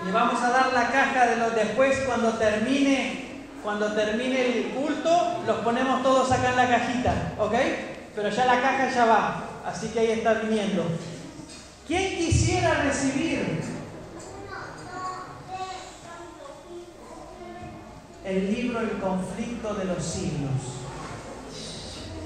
[0.02, 3.24] Y le vamos a dar la caja de los después cuando termine
[3.62, 7.54] cuando termine el culto, los ponemos todos acá en la cajita, ¿ok?
[8.14, 10.84] Pero ya la caja ya va, así que ahí está viniendo.
[11.86, 13.62] ¿Quién quisiera recibir
[18.26, 20.50] el libro El conflicto de los siglos?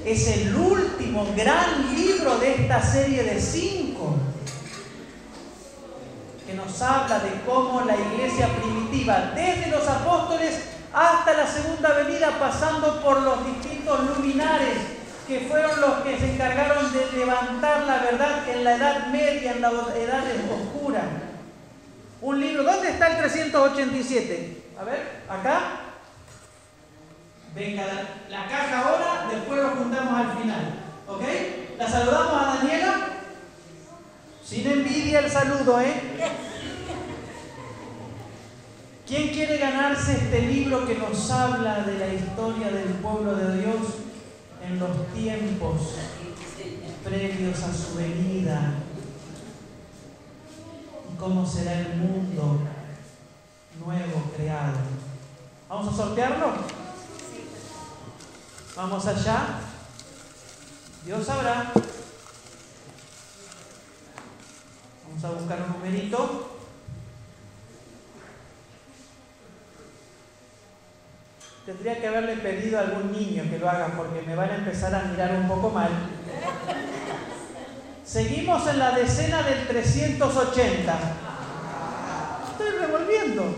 [0.05, 4.17] Es el último gran libro de esta serie de cinco
[6.69, 13.01] nos habla de cómo la iglesia primitiva, desde los apóstoles hasta la segunda venida, pasando
[13.01, 14.77] por los distintos luminares
[15.27, 19.63] que fueron los que se encargaron de levantar la verdad en la Edad Media, en
[19.63, 21.03] la Edad Oscura.
[22.21, 24.63] Un libro, ¿dónde está el 387?
[24.79, 25.61] A ver, acá.
[27.55, 27.85] Venga,
[28.29, 30.75] la, caja ahora, después lo juntamos al final.
[31.07, 31.23] ¿Ok?
[31.79, 33.18] La saludamos a Daniela.
[34.49, 36.01] Sin envidia el saludo, ¿eh?
[39.07, 43.77] ¿Quién quiere ganarse este libro que nos habla de la historia del pueblo de Dios
[44.67, 45.97] en los tiempos
[47.05, 48.73] previos a su venida?
[51.13, 52.61] ¿Y cómo será el mundo
[53.85, 54.79] nuevo creado?
[55.69, 56.55] ¿Vamos a sortearlo?
[58.75, 59.61] Vamos allá.
[61.05, 61.71] Dios sabrá.
[65.21, 66.61] Vamos a buscar un numerito.
[71.67, 74.95] Tendría que haberle pedido a algún niño que lo haga porque me van a empezar
[74.95, 75.91] a mirar un poco mal.
[78.05, 80.99] Seguimos en la decena del 380.
[82.53, 83.55] Estoy revolviendo.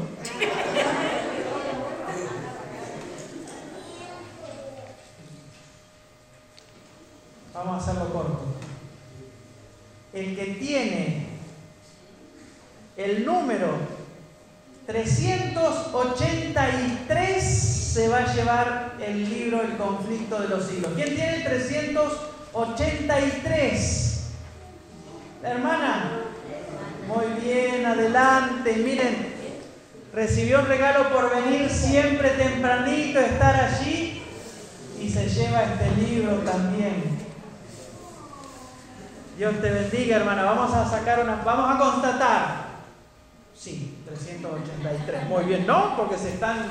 [7.52, 8.46] Vamos a hacerlo corto.
[10.14, 11.29] El que tiene
[13.04, 13.68] el número
[14.86, 20.92] 383 se va a llevar el libro El conflicto de los siglos.
[20.94, 24.20] ¿Quién tiene el 383?
[25.42, 26.24] La hermana.
[27.08, 28.76] Muy bien, adelante.
[28.76, 29.32] Miren,
[30.12, 34.22] recibió un regalo por venir siempre tempranito, estar allí
[35.00, 37.18] y se lleva este libro también.
[39.38, 40.42] Dios te bendiga, hermana.
[40.42, 42.69] Vamos a sacar una, vamos a constatar.
[43.60, 45.28] Sí, 383.
[45.28, 45.94] Muy bien, ¿no?
[45.94, 46.66] Porque se están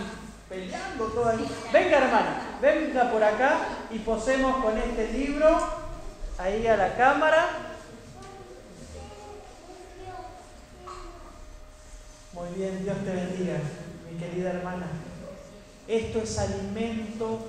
[0.49, 1.47] peleando todo ahí.
[1.71, 3.59] Venga hermana, venga por acá
[3.91, 5.59] y posemos con este libro
[6.39, 7.47] ahí a la cámara.
[12.33, 13.59] Muy bien, Dios te bendiga,
[14.11, 14.87] mi querida hermana.
[15.87, 17.39] Esto es alimento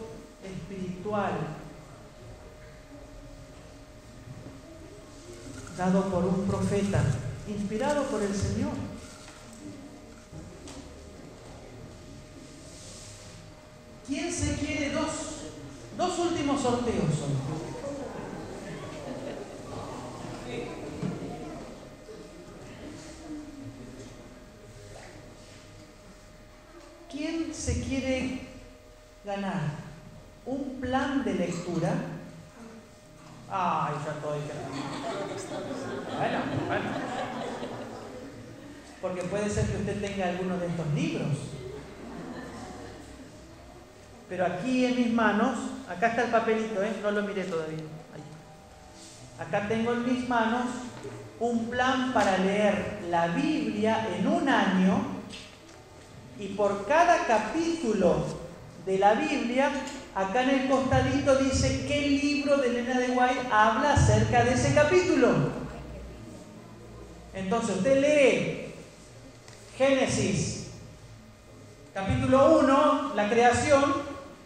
[0.45, 1.33] espiritual
[5.79, 7.03] dado por un profeta,
[7.49, 8.90] inspirado por el Señor.
[14.11, 15.11] ¿Quién se quiere dos?
[15.97, 17.37] Dos últimos sorteos hoy.
[27.09, 28.49] ¿Quién se quiere
[29.25, 29.61] ganar
[30.45, 31.93] un plan de lectura?
[33.49, 34.41] Ay, ya estoy.
[36.17, 36.91] Bueno, bueno.
[39.01, 41.50] Porque puede ser que usted tenga alguno de estos libros.
[44.31, 45.59] Pero aquí en mis manos,
[45.89, 46.93] acá está el papelito, ¿eh?
[47.03, 47.83] no lo miré todavía.
[49.41, 50.67] Acá tengo en mis manos
[51.41, 54.99] un plan para leer la Biblia en un año
[56.39, 58.25] y por cada capítulo
[58.87, 59.71] de la Biblia,
[60.15, 64.75] acá en el costadito dice qué libro de Elena de Guay habla acerca de ese
[64.75, 65.29] capítulo.
[67.35, 68.75] Entonces usted lee
[69.77, 70.69] Génesis,
[71.93, 74.00] capítulo 1, la creación,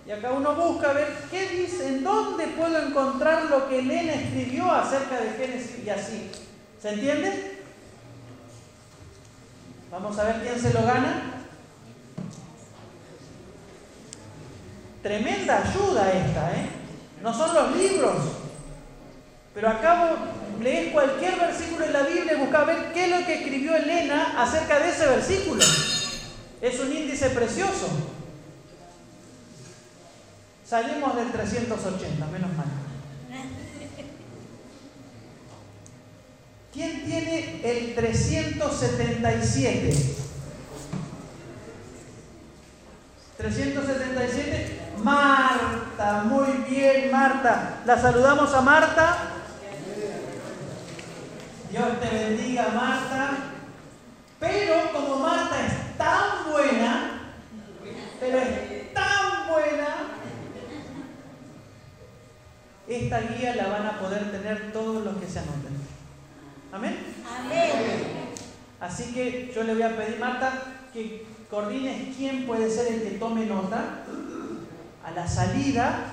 [0.07, 4.71] y acá uno busca ver qué dice, en dónde puedo encontrar lo que Elena escribió
[4.71, 6.31] acerca de Génesis y así.
[6.81, 7.63] ¿Se entiende?
[9.91, 11.47] Vamos a ver quién se lo gana.
[15.03, 16.69] Tremenda ayuda esta, ¿eh?
[17.23, 18.17] No son los libros.
[19.55, 20.17] Pero acá
[20.61, 24.35] lees cualquier versículo de la Biblia y busca ver qué es lo que escribió Elena
[24.43, 25.65] acerca de ese versículo.
[26.61, 28.14] Es un índice precioso.
[30.67, 32.67] Salimos del 380, menos mal.
[36.73, 40.17] ¿Quién tiene el 377?
[43.37, 44.81] 377.
[45.03, 47.83] Marta, muy bien, Marta.
[47.85, 49.17] La saludamos a Marta.
[51.71, 53.31] Dios te bendiga, Marta.
[54.41, 57.35] Pero como Marta es tan buena,
[58.21, 59.89] pero es tan buena,
[62.87, 65.74] esta guía la van a poder tener todos los que se anoten.
[66.72, 66.99] Amén.
[67.26, 67.70] Amén.
[68.80, 73.18] Así que yo le voy a pedir, Marta, que coordines quién puede ser el que
[73.18, 74.05] tome nota.
[75.05, 76.07] A la salida,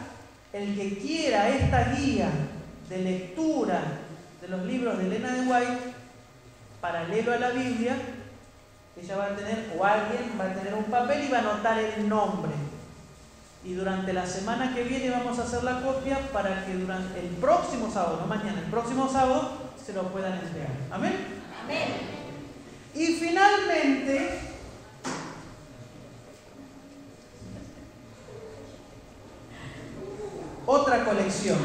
[0.54, 2.30] el que quiera esta guía
[2.90, 3.82] de lectura
[4.42, 5.94] de los libros de Elena de White,
[6.82, 7.96] paralelo a la Biblia,
[9.02, 11.80] ella va a tener, o alguien va a tener un papel y va a anotar
[11.80, 12.52] el nombre.
[13.64, 17.28] Y durante la semana que viene vamos a hacer la copia para que durante el
[17.28, 19.52] próximo sábado, no mañana, el próximo sábado,
[19.84, 20.72] se lo puedan entregar.
[20.90, 21.14] Amén.
[21.64, 21.88] Amén.
[22.96, 24.40] Y finalmente,
[30.66, 31.60] otra colección.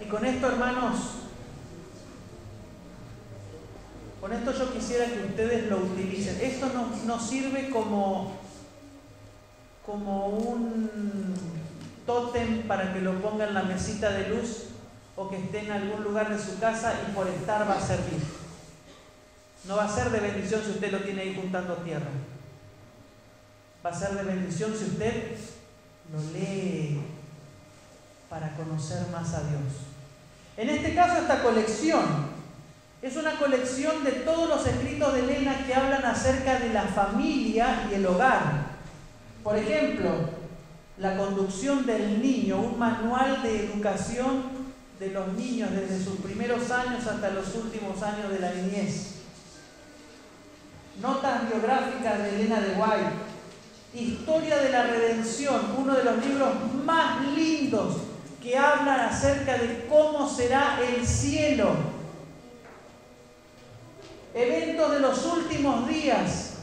[0.00, 0.96] Y con esto, hermanos,
[4.20, 6.38] con esto yo quisiera que ustedes lo utilicen.
[6.40, 8.32] Esto nos, nos sirve como,
[9.84, 11.34] como un
[12.06, 14.68] tótem para que lo ponga en la mesita de luz
[15.16, 18.22] o que esté en algún lugar de su casa y por estar va a servir.
[19.64, 22.10] No va a ser de bendición si usted lo tiene ahí juntando tierra.
[23.84, 25.36] Va a ser de bendición si usted
[26.12, 27.02] lo lee
[28.28, 29.62] para conocer más a Dios.
[30.56, 32.34] En este caso, esta colección
[33.02, 37.86] es una colección de todos los escritos de Elena que hablan acerca de la familia
[37.90, 38.63] y el hogar.
[39.44, 40.08] Por ejemplo,
[40.96, 44.42] la conducción del niño, un manual de educación
[44.98, 49.16] de los niños desde sus primeros años hasta los últimos años de la niñez.
[51.02, 53.12] Notas biográficas de Elena de White.
[53.92, 56.50] Historia de la Redención, uno de los libros
[56.82, 57.96] más lindos
[58.42, 61.68] que hablan acerca de cómo será el cielo.
[64.32, 66.53] Eventos de los últimos días,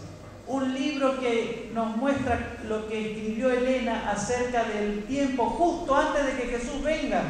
[0.52, 6.34] un libro que nos muestra lo que escribió Elena acerca del tiempo justo antes de
[6.34, 7.24] que Jesús venga.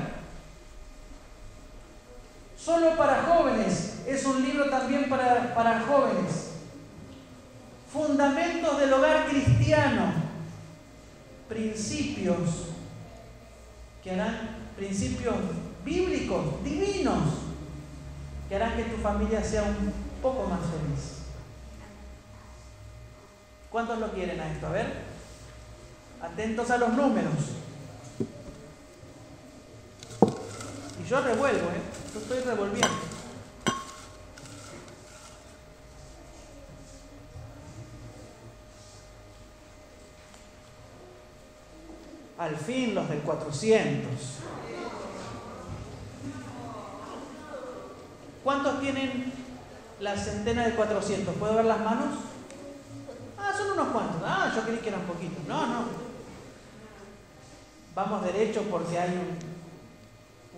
[2.57, 6.51] Solo para jóvenes, es un libro también para, para jóvenes.
[7.91, 10.13] Fundamentos del hogar cristiano,
[11.47, 12.67] principios
[14.03, 15.36] que harán, principios
[15.84, 17.24] bíblicos, divinos,
[18.47, 21.20] que harán que tu familia sea un poco más feliz.
[23.72, 24.67] ¿Cuántos lo quieren a esto?
[24.67, 24.91] A ver.
[26.22, 27.34] Atentos a los números.
[31.01, 31.82] Y yo revuelvo, ¿eh?
[32.13, 32.89] Yo estoy revolviendo.
[42.38, 44.11] Al fin los del 400.
[48.43, 49.32] ¿Cuántos tienen
[49.99, 51.36] la centena de 400?
[51.36, 52.15] ¿Puedo ver las manos?
[53.42, 54.22] Ah, son unos cuantos.
[54.24, 55.44] Ah, yo creí que eran poquitos.
[55.48, 55.86] No, no.
[57.96, 59.39] Vamos derecho porque hay un,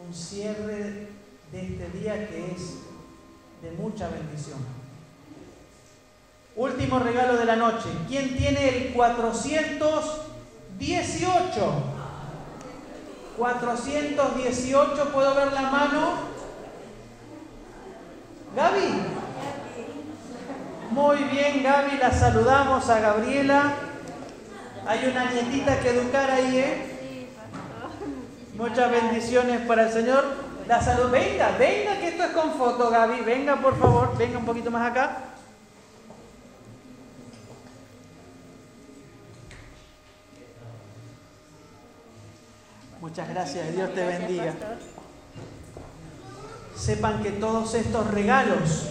[0.06, 1.08] un cierre
[1.52, 2.80] de este día que es
[3.62, 4.60] de mucha bendición.
[6.56, 7.90] Último regalo de la noche.
[8.08, 11.74] ¿Quién tiene el 418?
[13.38, 16.14] 418, ¿puedo ver la mano?
[18.56, 19.03] Gaby.
[20.94, 23.74] Muy bien, Gaby, la saludamos a Gabriela.
[24.86, 27.30] Hay una nietita que educar ahí, ¿eh?
[28.56, 30.24] Muchas bendiciones para el Señor.
[30.68, 33.22] La salud, venga, venga, que esto es con foto, Gaby.
[33.22, 35.18] Venga, por favor, venga un poquito más acá.
[43.02, 44.54] Muchas gracias, Dios te bendiga.
[46.76, 48.89] Sepan que todos estos regalos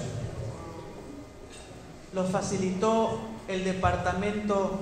[2.12, 4.80] los facilitó el departamento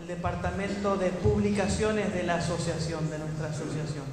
[0.00, 4.04] el departamento de publicaciones de la asociación, de nuestra asociación.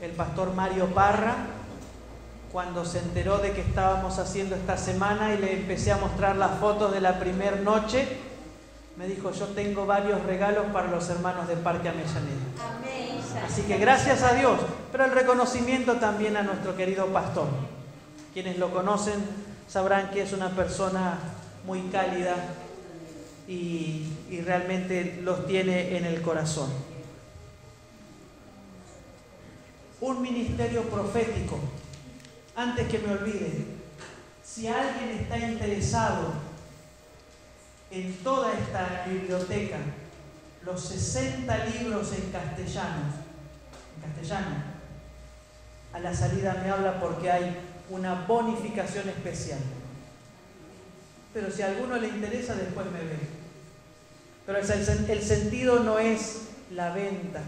[0.00, 1.34] El pastor Mario Parra,
[2.52, 6.60] cuando se enteró de que estábamos haciendo esta semana y le empecé a mostrar las
[6.60, 8.06] fotos de la primera noche,
[8.96, 13.44] me dijo, yo tengo varios regalos para los hermanos de Parque Amellaneda.
[13.44, 14.60] Así que gracias a Dios,
[14.92, 17.48] pero el reconocimiento también a nuestro querido pastor.
[18.32, 19.14] Quienes lo conocen
[19.72, 21.18] sabrán que es una persona
[21.64, 22.36] muy cálida
[23.48, 24.06] y,
[24.44, 26.70] realmente los tiene en el corazón.
[30.00, 31.58] Un ministerio profético.
[32.54, 33.64] Antes que me olvide,
[34.44, 36.32] si alguien está interesado
[37.90, 39.78] en toda esta biblioteca,
[40.64, 43.04] los 60 libros en castellano,
[43.96, 44.56] en castellano,
[45.94, 49.58] a la salida me habla porque hay una bonificación especial.
[51.34, 53.18] Pero si a alguno le interesa, después me ve.
[54.46, 57.42] Pero el, el sentido no es la venta.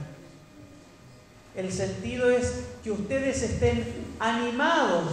[1.57, 3.85] El sentido es que ustedes estén
[4.19, 5.13] animados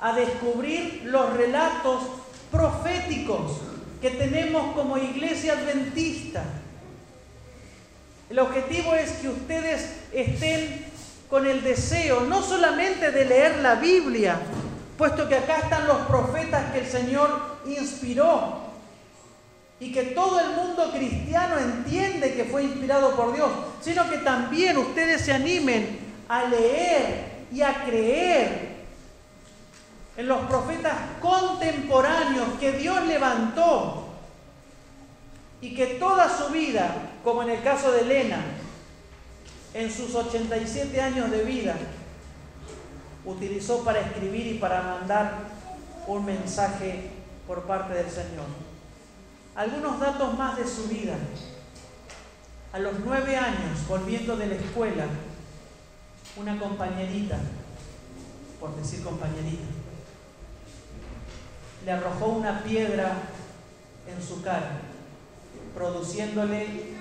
[0.00, 2.02] a descubrir los relatos
[2.50, 3.60] proféticos
[4.02, 6.44] que tenemos como iglesia adventista.
[8.28, 10.85] El objetivo es que ustedes estén
[11.28, 14.38] con el deseo no solamente de leer la Biblia,
[14.96, 18.66] puesto que acá están los profetas que el Señor inspiró
[19.78, 23.50] y que todo el mundo cristiano entiende que fue inspirado por Dios,
[23.80, 25.98] sino que también ustedes se animen
[26.28, 28.76] a leer y a creer
[30.16, 34.04] en los profetas contemporáneos que Dios levantó
[35.60, 38.38] y que toda su vida, como en el caso de Elena,
[39.76, 41.76] en sus 87 años de vida,
[43.26, 45.34] utilizó para escribir y para mandar
[46.06, 47.10] un mensaje
[47.46, 48.46] por parte del Señor.
[49.54, 51.16] Algunos datos más de su vida.
[52.72, 55.04] A los nueve años, volviendo de la escuela,
[56.36, 57.38] una compañerita,
[58.58, 59.64] por decir compañerita,
[61.84, 63.12] le arrojó una piedra
[64.06, 64.80] en su cara,
[65.74, 66.96] produciéndole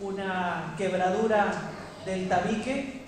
[0.00, 3.02] una quebradura del tabique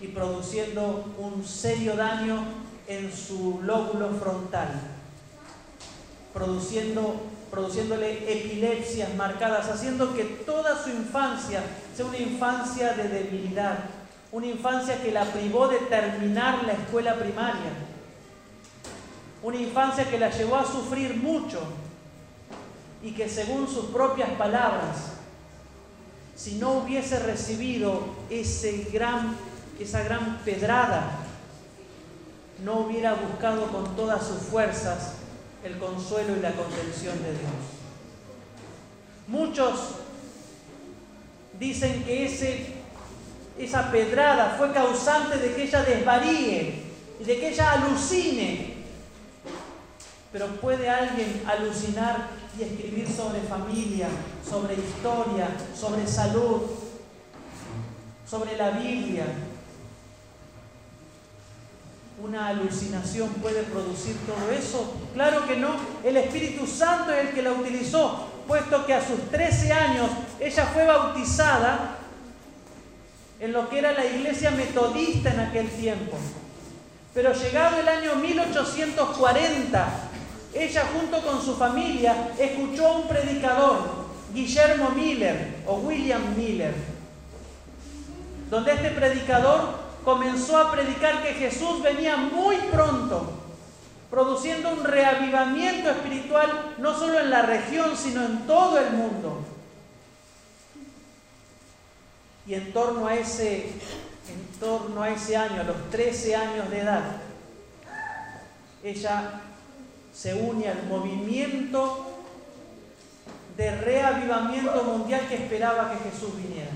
[0.00, 2.44] y produciendo un serio daño
[2.86, 4.68] en su lóbulo frontal,
[6.32, 7.20] produciendo,
[7.50, 11.62] produciéndole epilepsias marcadas, haciendo que toda su infancia
[11.94, 13.78] sea una infancia de debilidad,
[14.30, 17.72] una infancia que la privó de terminar la escuela primaria,
[19.42, 21.60] una infancia que la llevó a sufrir mucho
[23.02, 25.17] y que según sus propias palabras,
[26.38, 28.68] si no hubiese recibido esa
[30.04, 31.18] gran pedrada,
[32.64, 35.14] no hubiera buscado con todas sus fuerzas
[35.64, 37.52] el consuelo y la contención de Dios.
[39.26, 39.96] Muchos
[41.58, 42.24] dicen que
[43.58, 46.82] esa pedrada fue causante de que ella desvaríe
[47.20, 48.78] y de que ella alucine
[50.32, 52.28] pero ¿puede alguien alucinar
[52.58, 54.08] y escribir sobre familia,
[54.48, 55.48] sobre historia,
[55.78, 56.62] sobre salud,
[58.28, 59.24] sobre la Biblia?
[62.20, 64.92] ¿Una alucinación puede producir todo eso?
[65.14, 65.76] Claro que no.
[66.02, 70.66] El Espíritu Santo es el que la utilizó, puesto que a sus 13 años ella
[70.66, 71.98] fue bautizada
[73.38, 76.16] en lo que era la iglesia metodista en aquel tiempo.
[77.14, 80.07] Pero llegado el año 1840,
[80.54, 86.74] ella junto con su familia escuchó a un predicador, Guillermo Miller o William Miller,
[88.50, 93.38] donde este predicador comenzó a predicar que Jesús venía muy pronto
[94.10, 99.44] produciendo un reavivamiento espiritual no solo en la región, sino en todo el mundo.
[102.46, 106.80] Y en torno a ese, en torno a ese año, a los 13 años de
[106.80, 107.02] edad,
[108.82, 109.42] ella
[110.18, 112.06] se une al movimiento
[113.56, 116.72] de reavivamiento mundial que esperaba que Jesús viniera.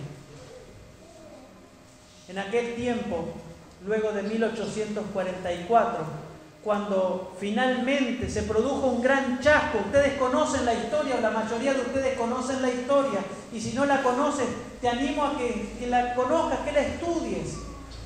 [2.28, 3.34] En aquel tiempo,
[3.84, 6.04] luego de 1844,
[6.62, 11.80] cuando finalmente se produjo un gran chasco, ustedes conocen la historia, o la mayoría de
[11.80, 13.20] ustedes conocen la historia,
[13.52, 14.46] y si no la conoces,
[14.80, 17.56] te animo a que, que la conozcas, que la estudies.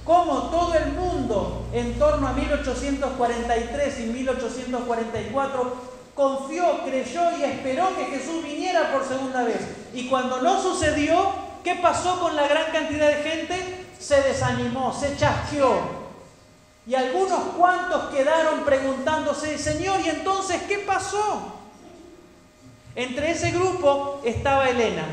[0.07, 5.75] Cómo todo el mundo en torno a 1843 y 1844
[6.15, 9.59] confió, creyó y esperó que Jesús viniera por segunda vez.
[9.93, 11.33] Y cuando no sucedió,
[11.65, 13.87] ¿qué pasó con la gran cantidad de gente?
[13.99, 16.07] Se desanimó, se chasqueó.
[16.87, 21.53] Y algunos cuantos quedaron preguntándose, Señor, ¿y entonces qué pasó?
[22.95, 25.05] Entre ese grupo estaba Elena.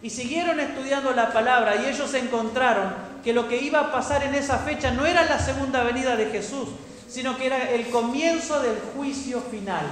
[0.00, 4.36] Y siguieron estudiando la palabra y ellos encontraron que lo que iba a pasar en
[4.36, 6.68] esa fecha no era la segunda venida de Jesús,
[7.08, 9.84] sino que era el comienzo del juicio final.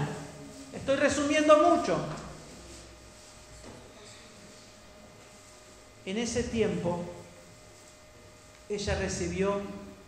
[0.73, 1.99] Estoy resumiendo mucho.
[6.07, 7.01] En ese tiempo,
[8.69, 9.63] ella recibió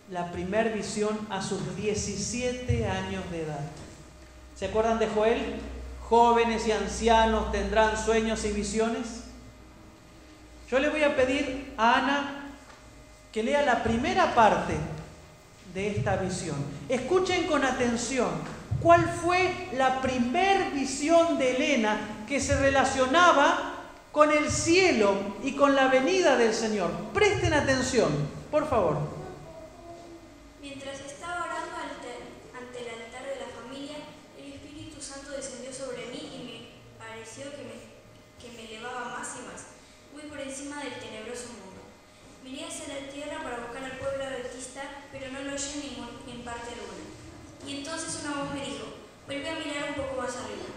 [0.09, 3.59] la primer visión a sus 17 años de edad.
[4.55, 5.55] ¿Se acuerdan de Joel?
[6.07, 9.23] Jóvenes y ancianos tendrán sueños y visiones.
[10.71, 12.36] Yo le voy a pedir a Ana
[13.31, 14.75] que lea la primera parte
[15.73, 16.57] de esta visión.
[16.89, 18.29] Escuchen con atención
[18.81, 23.73] cuál fue la primer visión de Elena que se relacionaba
[24.11, 25.13] con el cielo
[25.43, 26.89] y con la venida del Señor.
[27.13, 28.09] Presten atención,
[28.49, 28.97] por favor.
[30.61, 31.75] Mientras estaba orando
[32.57, 33.97] ante el altar de la familia,
[34.39, 37.77] el Espíritu Santo descendió sobre mí y me pareció que me,
[38.41, 39.67] que me elevaba más y más,
[40.13, 41.06] muy por encima del mundo.
[42.47, 46.45] Miré hacia la tierra para buscar al pueblo adventista, pero no lo hallé ni en
[46.47, 47.03] parte alguna.
[47.67, 48.87] Y entonces una voz me dijo,
[49.25, 50.71] vuelve a mirar un poco más arriba.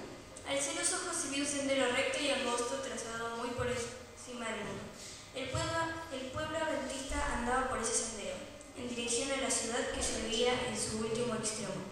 [0.51, 4.67] Alcé los ojos y vi un sendero recto y angosto trazado muy por encima del
[4.67, 4.83] mundo.
[5.31, 5.79] El pueblo,
[6.11, 8.35] el pueblo adventista andaba por ese sendero
[8.75, 11.87] en dirección a la ciudad que se veía en su último extremo.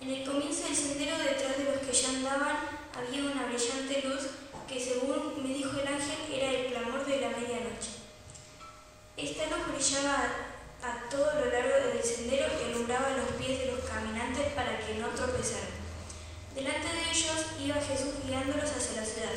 [0.00, 2.58] En el comienzo del sendero, detrás de los que ya andaban,
[2.90, 4.34] había una brillante luz
[4.66, 7.93] que, según me dijo el ángel, era el clamor de la medianoche.
[9.24, 10.28] Esta luz brillaba
[10.84, 15.00] a, todo lo largo del sendero y alumbraba los pies de los caminantes para que
[15.00, 15.80] no tropezaran.
[16.54, 19.32] Delante de ellos iba Jesús guiándolos hacia la ciudad,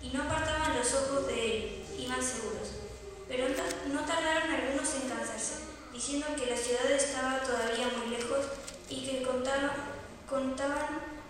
[0.00, 2.78] y no apartaban los ojos de él, iban seguros.
[3.26, 3.48] Pero
[3.92, 8.46] no tardaron algunos en cansarse diciendo que la ciudad estaba todavía muy lejos
[8.88, 9.72] y que contaban,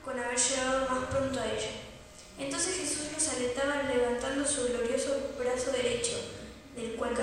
[0.05, 1.72] con haber llegado más pronto a ella.
[2.38, 6.20] Entonces Jesús los alentaba levantando su glorioso brazo derecho,
[6.76, 7.14] del cual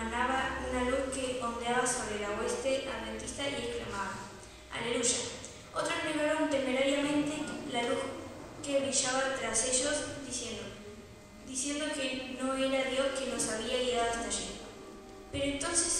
[0.00, 4.16] dimanaba una luz que ondeaba sobre la hueste adventista y exclamaba,
[4.72, 5.16] Aleluya.
[5.74, 7.32] Otros negaron temerariamente
[7.70, 7.98] la luz
[8.64, 9.94] que brillaba tras ellos,
[10.26, 10.62] diciendo,
[11.46, 14.60] diciendo que no era Dios quien los había guiado hasta allí.
[15.32, 15.92] Pero entonces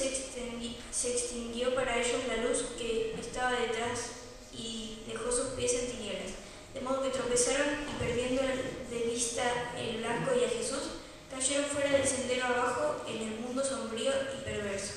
[0.91, 4.13] se, extinguió para ellos la luz que estaba detrás
[4.53, 6.33] y dejó sus pies en tinieblas.
[6.73, 11.01] De modo que tropezaron y perdiendo de vista el blanco y a Jesús,
[11.31, 14.95] cayeron fuera del sendero abajo en el mundo sombrío y perverso.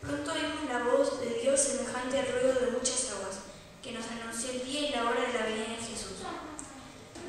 [0.00, 3.38] Pronto oímos la voz de Dios semejante al ruido de muchas aguas,
[3.82, 6.22] que nos anunció el día y la hora de la venida de Jesús.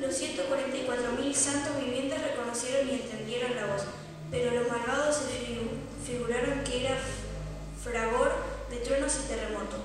[0.00, 3.82] Los 144.000 santos vivientes reconocieron y entendieron la voz,
[4.30, 6.98] pero los malvados se figuraron que era
[7.82, 8.32] fragor
[8.70, 9.76] de truenos y terremoto.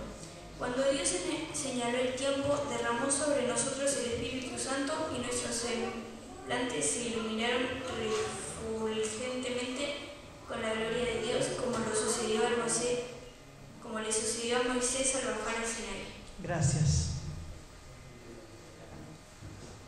[0.58, 1.10] Cuando Dios
[1.54, 5.64] señaló el tiempo, derramó sobre nosotros el Espíritu Santo y nuestros
[6.50, 7.62] semblantes se iluminaron
[8.74, 9.96] refulgentemente
[10.48, 13.00] con la gloria de Dios, como, lo sucedió a Moisés,
[13.84, 16.42] como le sucedió a Moisés al bajar al.
[16.42, 17.10] Gracias.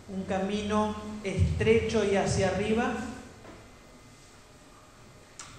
[0.08, 2.94] Un camino estrecho y hacia arriba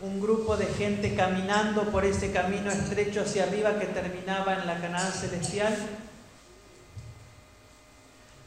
[0.03, 4.80] un grupo de gente caminando por ese camino estrecho hacia arriba que terminaba en la
[4.80, 5.76] Canaán celestial.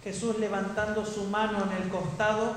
[0.06, 2.54] Jesús levantando su mano en el costado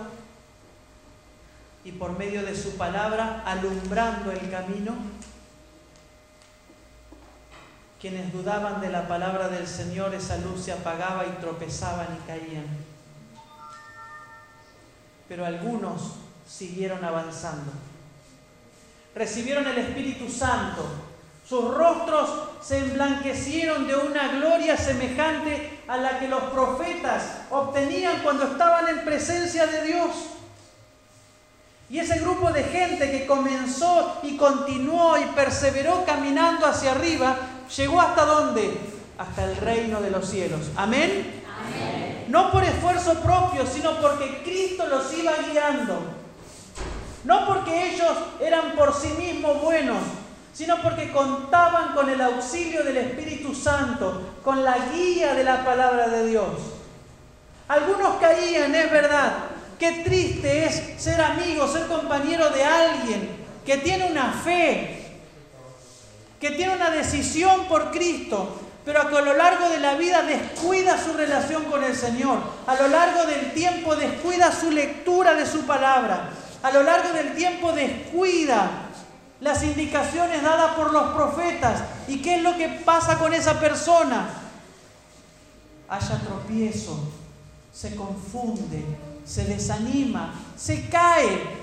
[1.82, 4.94] y por medio de su palabra alumbrando el camino.
[8.01, 12.66] Quienes dudaban de la palabra del Señor, esa luz se apagaba y tropezaban y caían.
[15.26, 16.12] Pero algunos
[16.46, 17.72] siguieron avanzando
[19.18, 20.86] recibieron el Espíritu Santo,
[21.46, 22.28] Sus rostros
[22.62, 29.05] se emblanquecieron de una gloria semejante a la que los profetas obtenían cuando estaban en
[29.05, 30.11] presencia de Dios.
[31.89, 37.36] Y ese grupo de gente que comenzó y continuó y perseveró caminando hacia arriba,
[37.74, 38.78] llegó hasta dónde?
[39.16, 40.61] Hasta el reino de los cielos.
[40.76, 41.43] Amén.
[41.59, 42.26] Amén.
[42.28, 45.99] No por esfuerzo propio, sino porque Cristo los iba guiando.
[47.24, 49.99] No porque ellos eran por sí mismos buenos,
[50.59, 56.09] sino porque contaban con el auxilio del Espíritu Santo, con la guía de la palabra
[56.09, 56.48] de Dios.
[57.68, 59.34] Algunos caían, es verdad.
[59.78, 63.28] Qué triste es ser amigo, ser compañero de alguien
[63.64, 65.20] que tiene una fe,
[66.40, 70.98] que tiene una decisión por Cristo, pero que a lo largo de la vida descuida
[71.00, 75.66] su relación con el Señor, a lo largo del tiempo descuida su lectura de su
[75.66, 76.30] palabra,
[76.64, 78.88] a lo largo del tiempo descuida
[79.41, 81.82] las indicaciones dadas por los profetas.
[82.07, 84.28] ¿Y qué es lo que pasa con esa persona?
[85.89, 86.99] Haya tropiezo,
[87.72, 88.84] se confunde,
[89.24, 91.59] se desanima, se cae.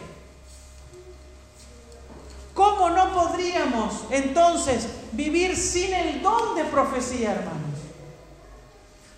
[2.53, 7.64] ¿Cómo no podríamos entonces vivir sin el don de profecía, hermano?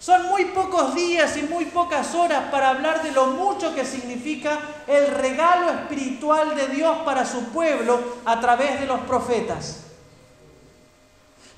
[0.08, 4.58] Son muy pocos días y muy pocas horas para hablar de lo mucho que significa
[4.88, 9.82] el regalo espiritual de Dios para su pueblo a través de los profetas.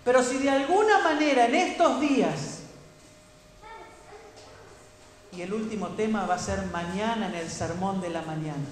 [0.03, 2.61] Pero si de alguna manera en estos días,
[5.31, 8.65] y el último tema va a ser mañana en el sermón de la mañana,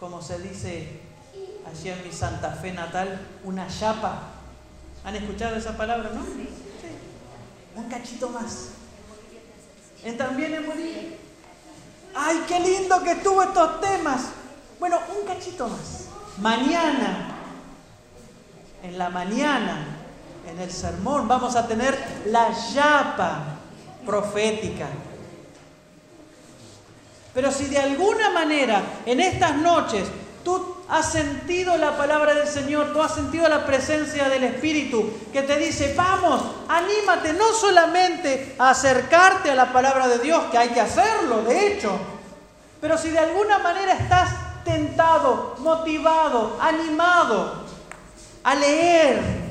[0.00, 1.02] como se dice
[1.70, 4.22] allí en mi Santa Fe natal, una chapa.
[5.04, 6.73] ¿Han escuchado esa palabra, no?
[7.76, 8.68] Un cachito más.
[10.04, 11.02] En también en Bolivia.
[12.14, 14.22] ¡Ay, qué lindo que estuvo estos temas!
[14.78, 16.06] Bueno, un cachito más.
[16.38, 17.36] Mañana,
[18.82, 19.86] en la mañana,
[20.48, 21.96] en el sermón, vamos a tener
[22.26, 23.56] la yapa
[24.04, 24.88] profética.
[27.32, 30.06] Pero si de alguna manera en estas noches
[30.44, 35.42] tú has sentido la palabra del Señor, tú has sentido la presencia del Espíritu que
[35.42, 40.68] te dice, vamos, anímate no solamente a acercarte a la palabra de Dios, que hay
[40.70, 41.98] que hacerlo, de hecho,
[42.80, 44.30] pero si de alguna manera estás
[44.64, 47.64] tentado, motivado, animado
[48.42, 49.43] a leer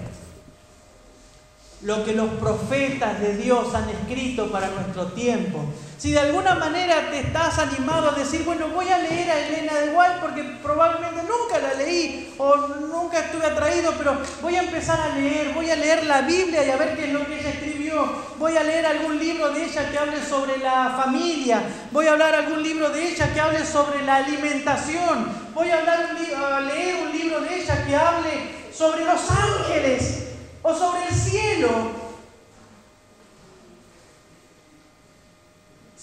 [1.83, 5.65] lo que los profetas de Dios han escrito para nuestro tiempo,
[5.97, 9.73] si de alguna manera te estás animado a decir, bueno, voy a leer a Elena
[9.73, 14.99] de White porque probablemente nunca la leí o nunca estuve atraído, pero voy a empezar
[14.99, 17.49] a leer, voy a leer la Biblia y a ver qué es lo que ella
[17.49, 18.05] escribió,
[18.39, 21.61] voy a leer algún libro de ella que hable sobre la familia,
[21.91, 26.17] voy a hablar algún libro de ella que hable sobre la alimentación, voy a, hablar
[26.53, 28.31] a leer un libro de ella que hable
[28.73, 30.32] sobre los ángeles
[30.63, 32.03] o sobre el cielo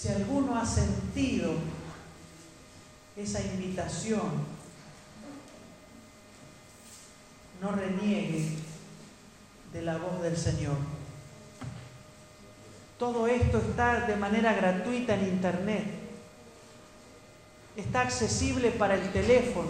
[0.00, 1.52] Si alguno ha sentido
[3.14, 4.30] esa invitación,
[7.60, 8.56] no reniegue
[9.74, 10.78] de la voz del Señor.
[12.98, 15.84] Todo esto está de manera gratuita en Internet.
[17.76, 19.68] Está accesible para el teléfono.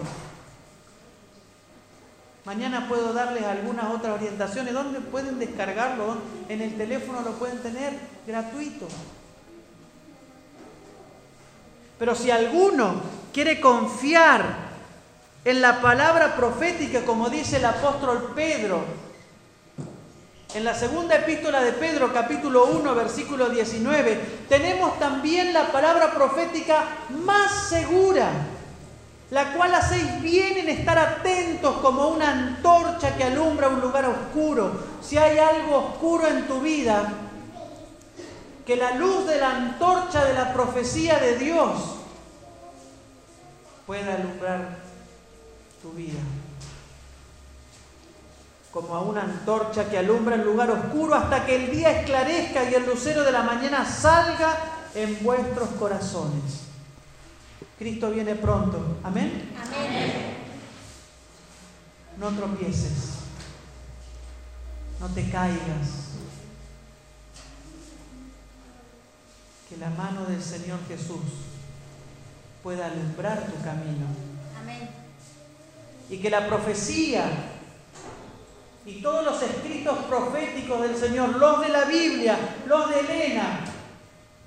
[2.43, 4.73] Mañana puedo darles algunas otras orientaciones.
[4.73, 6.17] ¿Dónde pueden descargarlo?
[6.49, 7.93] En el teléfono lo pueden tener
[8.25, 8.87] gratuito.
[11.99, 12.95] Pero si alguno
[13.31, 14.71] quiere confiar
[15.45, 18.83] en la palabra profética, como dice el apóstol Pedro,
[20.53, 24.19] en la segunda epístola de Pedro, capítulo 1, versículo 19,
[24.49, 28.29] tenemos también la palabra profética más segura,
[29.31, 34.73] la cual hacéis bien en estar atentos como una antorcha que alumbra un lugar oscuro.
[35.01, 37.13] Si hay algo oscuro en tu vida,
[38.65, 41.71] que la luz de la antorcha de la profecía de Dios
[43.87, 44.77] pueda alumbrar
[45.81, 46.19] tu vida.
[48.69, 52.73] Como a una antorcha que alumbra el lugar oscuro hasta que el día esclarezca y
[52.73, 54.57] el lucero de la mañana salga
[54.93, 56.60] en vuestros corazones.
[57.81, 58.99] Cristo viene pronto.
[59.01, 59.55] Amén.
[59.59, 60.13] Amén.
[62.19, 63.21] No tropieces.
[64.99, 66.11] No te caigas.
[69.67, 71.21] que la mano del Señor Jesús
[72.61, 74.05] pueda alumbrar tu camino.
[74.61, 74.87] Amén.
[76.09, 77.23] Y que la profecía
[78.85, 83.61] y todos los escritos proféticos del Señor, los de la Biblia, los de Elena,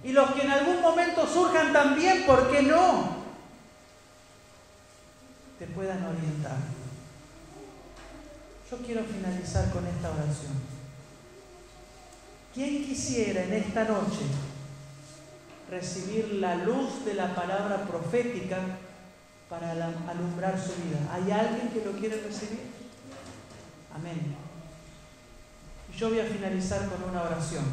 [0.05, 3.24] y los que en algún momento surjan también, ¿por qué no?
[5.64, 6.58] Te puedan orientar.
[8.70, 10.52] Yo quiero finalizar con esta oración.
[12.52, 14.26] ¿Quién quisiera en esta noche
[15.70, 18.58] recibir la luz de la palabra profética
[19.48, 20.98] para alumbrar su vida?
[21.10, 22.66] ¿Hay alguien que lo quiere recibir?
[23.94, 24.36] Amén.
[25.96, 27.64] Yo voy a finalizar con una oración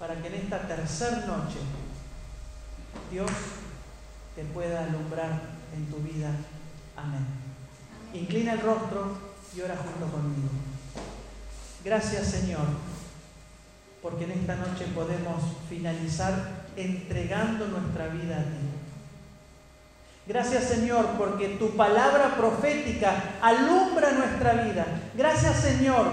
[0.00, 1.58] para que en esta tercera noche
[3.10, 3.30] Dios
[4.34, 6.30] te pueda alumbrar en tu vida.
[6.96, 7.26] Amén.
[8.12, 9.16] Inclina el rostro
[9.56, 10.48] y ora junto conmigo.
[11.84, 12.66] Gracias Señor,
[14.00, 18.74] porque en esta noche podemos finalizar entregando nuestra vida a ti.
[20.26, 24.86] Gracias Señor, porque tu palabra profética alumbra nuestra vida.
[25.14, 26.06] Gracias Señor,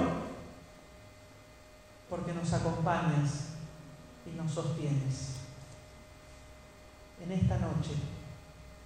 [2.09, 3.51] porque nos acompañas
[4.25, 5.35] y nos sostienes.
[7.23, 7.91] En esta noche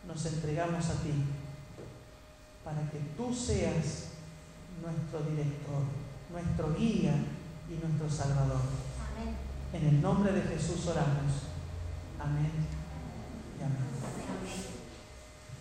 [0.07, 1.13] nos entregamos a ti
[2.63, 4.09] para que tú seas
[4.81, 5.83] nuestro director,
[6.31, 7.13] nuestro guía
[7.69, 8.61] y nuestro salvador.
[9.11, 9.35] Amén.
[9.73, 11.49] En el nombre de Jesús oramos.
[12.19, 12.51] Amén.
[13.59, 14.74] Y amén.